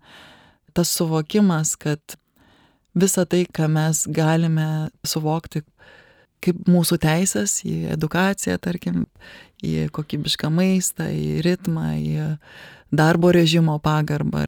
tas 0.78 0.98
suvokimas, 0.98 1.74
kad 1.82 2.20
visą 3.02 3.26
tai, 3.30 3.46
ką 3.46 3.70
mes 3.72 4.06
galime 4.14 4.90
suvokti 5.08 5.64
kaip 6.44 6.64
mūsų 6.72 7.00
teisės 7.04 7.60
į 7.68 7.92
edukaciją, 7.96 8.58
tarkim, 8.64 9.04
į 9.64 9.90
kokybišką 9.96 10.52
maistą, 10.54 11.10
į 11.12 11.42
ritmą, 11.44 11.92
į 12.00 12.28
darbo 12.96 13.34
režimo 13.36 13.76
pagarbą. 13.84 14.46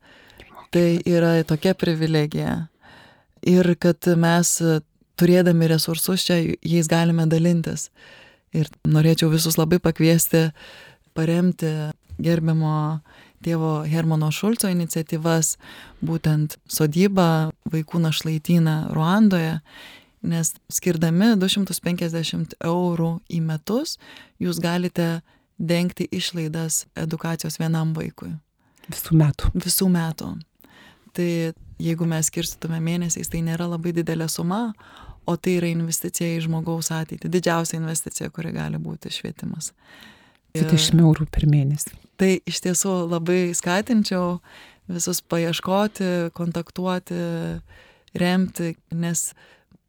Tai 0.72 0.88
yra 1.04 1.34
tokia 1.44 1.76
privilegija. 1.76 2.54
Ir 3.48 3.74
kad 3.82 4.08
mes 4.16 4.54
turėdami 5.20 5.68
resursus 5.72 6.24
čia, 6.28 6.40
jais 6.64 6.88
galime 6.90 7.28
dalintis. 7.30 7.90
Ir 8.56 8.70
norėčiau 8.88 9.32
visus 9.32 9.58
labai 9.60 9.82
pakviesti 9.84 10.50
paremti 11.16 11.70
gerbiamo 12.22 13.02
tėvo 13.44 13.82
Hermano 13.90 14.32
Šulco 14.34 14.70
iniciatyvas, 14.72 15.56
būtent 16.06 16.58
sodybą 16.70 17.52
vaikų 17.72 18.02
našlaityną 18.06 18.78
Ruandoje, 18.96 19.60
nes 20.22 20.54
skirdami 20.70 21.34
250 21.42 22.58
eurų 22.62 23.12
į 23.30 23.42
metus, 23.46 23.98
jūs 24.42 24.62
galite 24.62 25.22
dengti 25.58 26.08
išlaidas 26.12 26.86
edukacijos 26.98 27.60
vienam 27.62 27.94
vaikui. 27.98 28.34
Visų 28.90 29.18
metų. 29.18 29.52
Visų 29.62 29.90
metų. 29.94 30.32
Tai 31.16 31.30
jeigu 31.82 32.08
mes 32.08 32.30
skirstytume 32.32 32.80
mėnesiais, 32.84 33.30
tai 33.30 33.44
nėra 33.46 33.68
labai 33.70 33.94
didelė 33.96 34.30
suma, 34.32 34.72
o 35.26 35.36
tai 35.38 35.58
yra 35.60 35.70
investicija 35.70 36.38
į 36.38 36.46
žmogaus 36.48 36.92
ateitį. 36.96 37.30
Didžiausia 37.32 37.78
investicija, 37.80 38.32
kuri 38.34 38.54
gali 38.56 38.80
būti 38.82 39.12
švietimas. 39.14 39.72
20 40.58 41.02
eurų 41.04 41.28
per 41.32 41.48
mėnesį. 41.50 41.96
Tai 42.20 42.32
iš 42.48 42.60
tiesų 42.66 42.96
labai 43.10 43.52
skatinčiau 43.58 44.40
visus 44.92 45.22
paieškoti, 45.32 46.32
kontaktuoti, 46.38 47.22
remti, 48.18 48.76
nes 48.92 49.32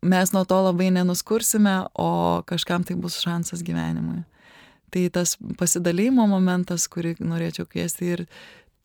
mes 0.02 0.32
nuo 0.34 0.44
to 0.48 0.58
labai 0.66 0.90
nenuskursime, 0.94 1.74
o 1.94 2.42
kažkam 2.46 2.86
tai 2.86 2.96
bus 2.98 3.20
šansas 3.22 3.62
gyvenimui. 3.66 4.22
Tai 4.92 5.06
tas 5.14 5.36
pasidalymo 5.58 6.26
momentas, 6.28 6.86
kurį 6.90 7.16
norėčiau 7.22 7.66
kviesti 7.68 8.12
ir 8.16 8.24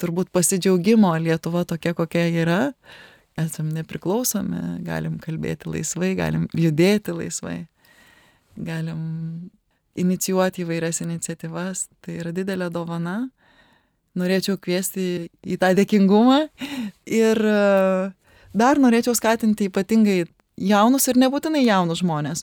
turbūt 0.02 0.32
pasidžiaugimo 0.34 1.12
Lietuva 1.20 1.66
tokia, 1.68 1.94
kokia 1.98 2.28
yra, 2.44 2.62
esam 3.38 3.70
nepriklausomi, 3.74 4.80
galim 4.86 5.18
kalbėti 5.22 5.70
laisvai, 5.70 6.14
galim 6.18 6.48
judėti 6.58 7.14
laisvai, 7.18 7.58
galim 8.56 9.02
inicijuoti 9.98 10.64
įvairias 10.64 11.02
iniciatyvas, 11.06 11.88
tai 12.02 12.20
yra 12.22 12.34
didelė 12.36 12.70
dovana. 12.74 13.28
Norėčiau 14.18 14.58
kviesti 14.58 15.28
į 15.46 15.58
tą 15.62 15.74
dėkingumą 15.78 16.48
ir 17.06 17.38
e, 17.38 17.60
dar 18.58 18.82
norėčiau 18.82 19.14
skatinti 19.18 19.70
ypatingai 19.70 20.24
jaunus 20.58 21.06
ir 21.12 21.20
nebūtinai 21.22 21.62
jaunus 21.68 22.02
žmonės, 22.02 22.42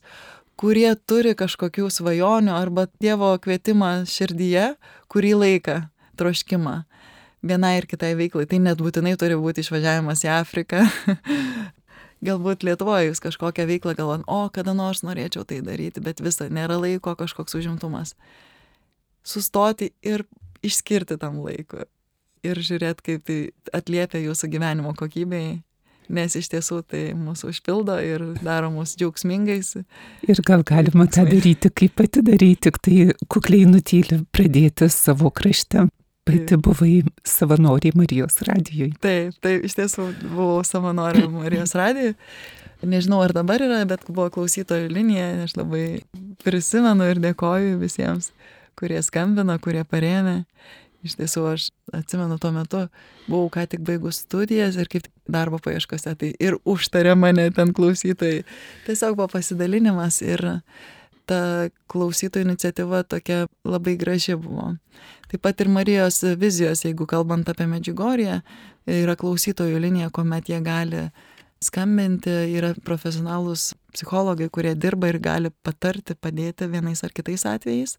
kurie 0.60 0.92
turi 1.06 1.34
kažkokių 1.34 1.88
svajonių 1.90 2.54
arba 2.54 2.86
Dievo 3.02 3.32
kvietimą 3.42 4.04
širdyje, 4.06 4.74
kurį 5.10 5.34
laiką, 5.40 5.80
troškimą 6.18 6.84
vienai 7.44 7.76
ir 7.80 7.88
kitai 7.90 8.14
veiklai. 8.18 8.46
Tai 8.48 8.60
net 8.64 8.80
būtinai 8.80 9.16
turi 9.20 9.36
būti 9.40 9.64
išvažiavimas 9.64 10.24
į 10.24 10.30
Afriką 10.38 10.84
galbūt 12.24 12.64
Lietuvoje 12.66 13.10
jūs 13.10 13.22
kažkokią 13.24 13.66
veiklą 13.68 13.94
galvojat, 13.98 14.24
o 14.26 14.48
kada 14.54 14.74
nors 14.76 15.04
norėčiau 15.06 15.44
tai 15.48 15.60
daryti, 15.64 16.02
bet 16.04 16.22
visa, 16.24 16.48
nėra 16.48 16.78
laiko 16.80 17.14
kažkoks 17.18 17.56
užimtumas. 17.60 18.14
Sustoti 19.24 19.92
ir 20.04 20.26
išskirti 20.64 21.18
tam 21.20 21.40
laikui. 21.44 21.86
Ir 22.44 22.60
žiūrėti, 22.60 23.04
kaip 23.04 23.22
tai 23.28 23.38
atliepia 23.72 24.20
jūsų 24.20 24.50
gyvenimo 24.52 24.92
kokybei, 24.98 25.62
nes 26.12 26.36
iš 26.36 26.50
tiesų 26.52 26.82
tai 26.88 27.02
mūsų 27.16 27.54
užpildo 27.54 27.96
ir 28.04 28.24
daro 28.44 28.68
mus 28.74 28.92
džiaugsmingais. 29.00 29.74
Ir 30.28 30.42
gal 30.44 30.64
galima 30.66 31.06
tą 31.08 31.24
daryti, 31.28 31.72
kaip 31.72 31.96
pati 32.00 32.24
daryti, 32.26 32.68
tik 32.68 32.80
tai 32.84 32.98
kukliai 33.32 33.68
nutyli 33.70 34.20
pradėti 34.34 34.90
savo 34.92 35.32
krašte. 35.32 35.88
Pati 36.24 36.56
buvai 36.56 37.02
savanorė 37.28 37.92
Marijos 37.98 38.38
radijui. 38.48 38.94
Taip, 39.04 39.36
taip, 39.44 39.64
iš 39.68 39.76
tiesų 39.76 40.06
buvau 40.22 40.62
savanorė 40.64 41.26
Marijos 41.34 41.74
radijui. 41.76 42.14
Nežinau, 42.84 43.20
ar 43.24 43.32
dabar 43.36 43.62
yra, 43.64 43.82
bet 43.88 44.06
buvo 44.08 44.26
klausytojų 44.32 44.88
linija, 44.92 45.44
aš 45.44 45.54
labai 45.56 45.84
prisimenu 46.44 47.06
ir 47.08 47.20
dėkoju 47.22 47.78
visiems, 47.80 48.30
kurie 48.76 49.00
skambino, 49.04 49.56
kurie 49.62 49.84
parėmė. 49.88 50.42
Iš 51.04 51.18
tiesų, 51.18 51.44
aš 51.52 51.66
atsimenu 51.92 52.38
tuo 52.40 52.50
metu, 52.56 52.80
buvau 53.26 53.50
ką 53.52 53.66
tik 53.68 53.82
baigus 53.84 54.22
studijas 54.24 54.78
ir 54.80 54.88
kaip 54.92 55.10
darbo 55.28 55.60
paieškose, 55.60 56.14
tai 56.20 56.30
ir 56.40 56.56
užtarė 56.64 57.12
mane 57.20 57.50
ten 57.56 57.74
klausytojai. 57.76 58.46
Tiesiog 58.86 59.18
buvo 59.18 59.28
pasidalinimas 59.36 60.22
ir 60.24 60.40
ta 61.28 61.68
klausytojų 61.90 62.46
iniciatyva 62.48 63.02
tokia 63.08 63.44
labai 63.64 63.96
graži 64.00 64.36
buvo. 64.40 64.74
Taip 65.30 65.42
pat 65.44 65.60
ir 65.60 65.70
Marijos 65.72 66.22
vizijos, 66.38 66.84
jeigu 66.84 67.06
kalbant 67.10 67.48
apie 67.50 67.66
Medžiugorję, 67.70 68.40
yra 68.86 69.16
klausytojų 69.18 69.80
linija, 69.82 70.10
kuomet 70.14 70.50
jie 70.52 70.60
gali 70.64 71.08
skambinti, 71.64 72.32
yra 72.58 72.74
profesionalūs 72.84 73.72
psichologai, 73.94 74.50
kurie 74.52 74.74
dirba 74.76 75.08
ir 75.10 75.18
gali 75.22 75.52
patarti, 75.64 76.16
padėti 76.18 76.68
vienais 76.70 77.04
ar 77.06 77.14
kitais 77.14 77.46
atvejais. 77.48 77.96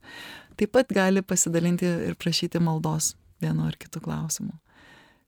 Taip 0.59 0.75
pat 0.75 0.91
gali 0.93 1.23
pasidalinti 1.25 1.87
ir 2.09 2.15
prašyti 2.19 2.61
maldos 2.63 3.15
vienu 3.41 3.65
ar 3.67 3.77
kitu 3.79 4.01
klausimu. 4.03 4.53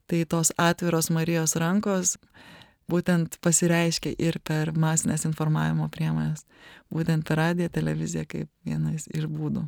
Tai 0.07 0.23
tos 0.29 0.53
atviros 0.55 1.09
Marijos 1.11 1.57
rankos 1.59 2.15
būtent 2.91 3.39
pasireiškia 3.43 4.15
ir 4.19 4.39
per 4.43 4.73
masinės 4.75 5.25
informavimo 5.27 5.89
priemonės, 5.93 6.45
būtent 6.93 7.27
per 7.27 7.41
radiją, 7.41 7.71
televiziją 7.73 8.27
kaip 8.29 8.51
vienas 8.65 9.09
iš 9.13 9.27
būdų 9.31 9.67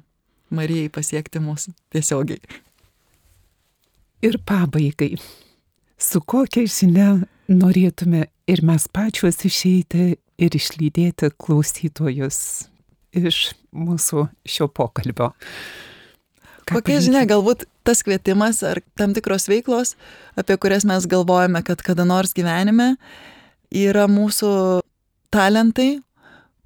Marijai 0.50 0.90
pasiekti 0.90 1.40
mus 1.40 1.68
tiesiogiai. 1.94 2.40
Ir 4.26 4.40
pabaigai, 4.42 5.14
su 5.94 6.22
kokia 6.26 6.66
žinia 6.66 7.12
norėtume 7.48 8.26
ir 8.50 8.64
mes 8.66 8.88
pačios 8.92 9.38
išeiti 9.46 10.18
ir 10.18 10.58
išlydėti 10.58 11.30
klausytojus 11.38 12.40
iš 13.16 13.40
mūsų 13.74 14.26
šio 14.50 14.68
pokalbio. 14.74 15.32
Kokia 16.70 17.00
žinia, 17.04 17.24
galbūt 17.30 17.66
tas 17.88 18.04
kvietimas 18.06 18.62
ar 18.68 18.82
tam 19.00 19.14
tikros 19.18 19.48
veiklos, 19.50 19.96
apie 20.40 20.58
kurias 20.62 20.86
mes 20.88 21.08
galvojame, 21.10 21.62
kad 21.66 21.82
kada 21.86 22.06
nors 22.08 22.36
gyvenime 22.38 22.94
yra 23.74 24.06
mūsų 24.10 24.52
talentai, 25.34 26.00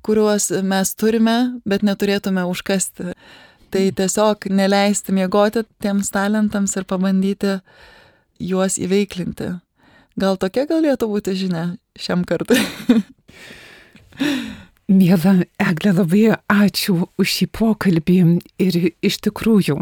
kuriuos 0.04 0.50
mes 0.64 0.94
turime, 1.00 1.38
bet 1.68 1.86
neturėtume 1.88 2.46
užkasti. 2.50 3.14
Tai 3.74 3.84
tiesiog 3.98 4.50
neleisti 4.54 5.16
miegoti 5.16 5.64
tiems 5.82 6.12
talentams 6.14 6.76
ir 6.78 6.86
pabandyti 6.86 7.56
juos 8.44 8.78
įveiklinti. 8.78 9.56
Gal 10.20 10.38
tokia 10.38 10.68
galėtų 10.70 11.10
būti 11.10 11.34
žinia 11.40 11.72
šiam 11.98 12.22
kartui? 12.28 12.60
Mėla 14.92 15.46
Eglė, 15.64 15.94
labai 15.96 16.24
ačiū 16.52 17.06
už 17.18 17.36
šį 17.38 17.48
pokalbį 17.56 18.18
ir 18.62 18.80
iš 19.02 19.22
tikrųjų 19.24 19.80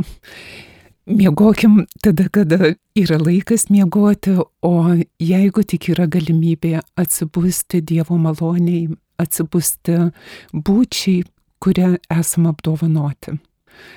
Miegokim 1.06 1.88
tada, 2.04 2.30
kada 2.30 2.76
yra 2.96 3.18
laikas 3.18 3.70
miegoti, 3.74 4.36
o 4.62 4.74
jeigu 5.20 5.64
tik 5.66 5.90
yra 5.96 6.06
galimybė 6.06 6.78
atsibusti 7.02 7.82
Dievo 7.82 8.20
maloniai, 8.22 8.86
atsibusti 9.20 9.98
būčiai, 10.54 11.24
kurią 11.62 11.96
esame 12.14 12.52
apdovanoti. 12.54 13.34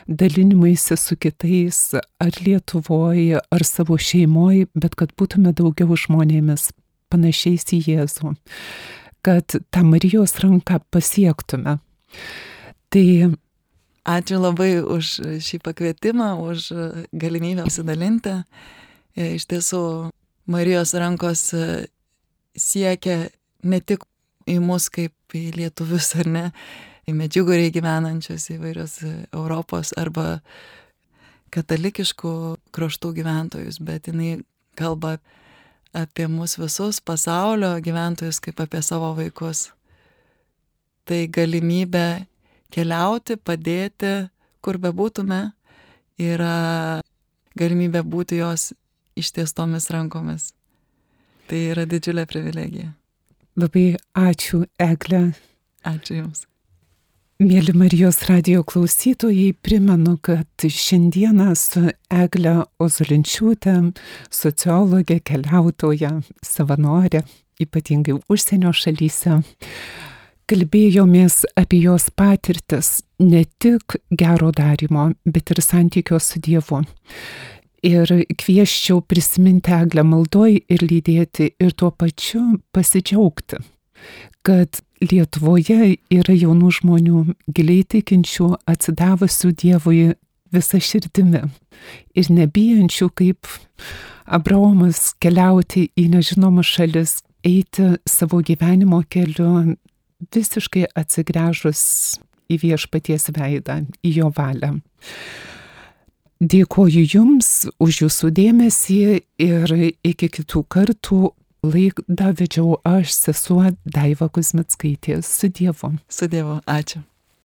Dalinimaisi 0.08 0.96
su 0.96 1.16
kitais, 1.20 1.92
ar 1.94 2.40
Lietuvoje, 2.40 3.42
ar 3.52 3.64
savo 3.68 3.98
šeimoje, 4.00 4.70
bet 4.72 4.96
kad 4.96 5.12
būtume 5.12 5.52
daugiau 5.52 5.98
žmonėmis 6.00 6.70
panašiais 7.12 7.68
į 7.76 7.82
Jėzų, 7.90 8.32
kad 9.24 9.56
tą 9.72 9.84
Marijos 9.88 10.36
ranką 10.42 10.82
pasiektume. 10.92 11.78
Tai 12.92 13.06
Ačiū 14.04 14.36
labai 14.36 14.82
už 14.84 15.40
šį 15.40 15.62
pakvietimą, 15.64 16.34
už 16.44 16.66
galimybę 17.16 17.64
pasidalinti. 17.64 18.34
Iš 19.16 19.46
tiesų, 19.48 19.80
Marijos 20.44 20.92
rankos 20.92 21.46
siekia 22.52 23.30
ne 23.64 23.78
tik 23.80 24.04
į 24.44 24.58
mus 24.60 24.90
kaip 24.92 25.14
į 25.32 25.54
lietuvius 25.56 26.10
ar 26.20 26.28
ne, 26.28 26.44
į 27.08 27.14
medžiugoriai 27.16 27.72
gyvenančius 27.72 28.50
įvairios 28.52 28.98
Europos 29.32 29.94
arba 29.96 30.42
katalikiškų 31.54 32.34
kraštų 32.76 33.14
gyventojus, 33.22 33.80
bet 33.80 34.12
jinai 34.12 34.42
kalba 34.76 35.16
apie 35.16 35.43
mus 36.28 36.58
visus 36.58 37.00
pasaulio 37.00 37.80
gyventojus 37.80 38.40
kaip 38.40 38.60
apie 38.60 38.82
savo 38.82 39.14
vaikus. 39.14 39.70
Tai 41.04 41.26
galimybė 41.28 42.26
keliauti, 42.72 43.36
padėti, 43.36 44.30
kur 44.60 44.78
bebūtume, 44.78 45.52
yra 46.18 47.00
galimybė 47.58 48.02
būti 48.02 48.40
jos 48.40 48.72
ištiestomis 49.16 49.90
rankomis. 49.90 50.52
Tai 51.46 51.60
yra 51.74 51.84
didžiulė 51.86 52.24
privilegija. 52.26 52.94
Labai 53.56 53.94
ačiū, 54.16 54.64
Egle. 54.80 55.34
Ačiū 55.84 56.18
Jums. 56.22 56.46
Mėly 57.42 57.72
Marijos 57.74 58.20
radio 58.28 58.60
klausytojai, 58.62 59.56
primenu, 59.58 60.12
kad 60.22 60.46
šiandieną 60.70 61.48
su 61.58 61.80
Egle 62.06 62.52
Ozulinčiūtė, 62.78 63.72
sociologė, 64.30 65.16
keliautoja, 65.26 66.12
savanorė, 66.46 67.24
ypatingai 67.58 68.20
užsienio 68.30 68.70
šalyse, 68.70 69.40
kalbėjomės 70.46 71.40
apie 71.58 71.82
jos 71.82 72.06
patirtis 72.14 73.00
ne 73.18 73.42
tik 73.58 73.98
gero 74.14 74.54
darimo, 74.54 75.10
bet 75.26 75.50
ir 75.50 75.64
santykio 75.66 76.22
su 76.22 76.38
Dievu. 76.38 76.84
Ir 77.82 78.14
kvieščiau 78.30 79.02
prisiminti 79.02 79.74
eglę 79.74 80.06
maldoj 80.06 80.60
ir 80.70 80.86
lydėti 80.86 81.50
ir 81.58 81.74
tuo 81.74 81.90
pačiu 81.90 82.60
pasidžiaugti, 82.70 83.58
kad 84.46 84.84
Lietuvoje 85.04 85.96
yra 86.12 86.34
jaunų 86.34 86.70
žmonių, 86.78 87.22
giliai 87.52 87.84
tikinčių, 87.84 88.50
atsidavusių 88.70 89.50
Dievui 89.60 90.14
visą 90.54 90.80
širdimi 90.80 91.42
ir 92.14 92.30
nebijančių 92.30 93.08
kaip 93.18 93.48
Abraomas 94.24 95.12
keliauti 95.20 95.88
į 95.98 96.08
nežinomas 96.14 96.70
šalis, 96.70 97.18
eiti 97.44 97.94
savo 98.08 98.40
gyvenimo 98.40 99.02
keliu, 99.10 99.74
visiškai 100.32 100.86
atsigręžus 100.96 101.82
į 102.48 102.60
viešpaties 102.62 103.28
veidą, 103.34 103.82
į 104.04 104.14
jo 104.20 104.30
valią. 104.36 104.78
Dėkoju 106.44 107.04
Jums 107.08 107.50
už 107.80 108.04
Jūsų 108.04 108.30
dėmesį 108.36 109.00
ir 109.40 109.74
iki 110.04 110.28
kitų 110.28 110.64
kartų 110.68 111.30
laidą 111.64 112.30
vedžiau 112.38 112.76
aš 112.84 113.16
sesuo 113.16 113.72
Daiva 113.84 114.28
Kuzmitskaitė 114.28 115.20
su 115.24 115.48
Dievu. 115.48 115.94
Su 116.08 116.28
Dievu, 116.30 116.60
ačiū. 116.66 117.02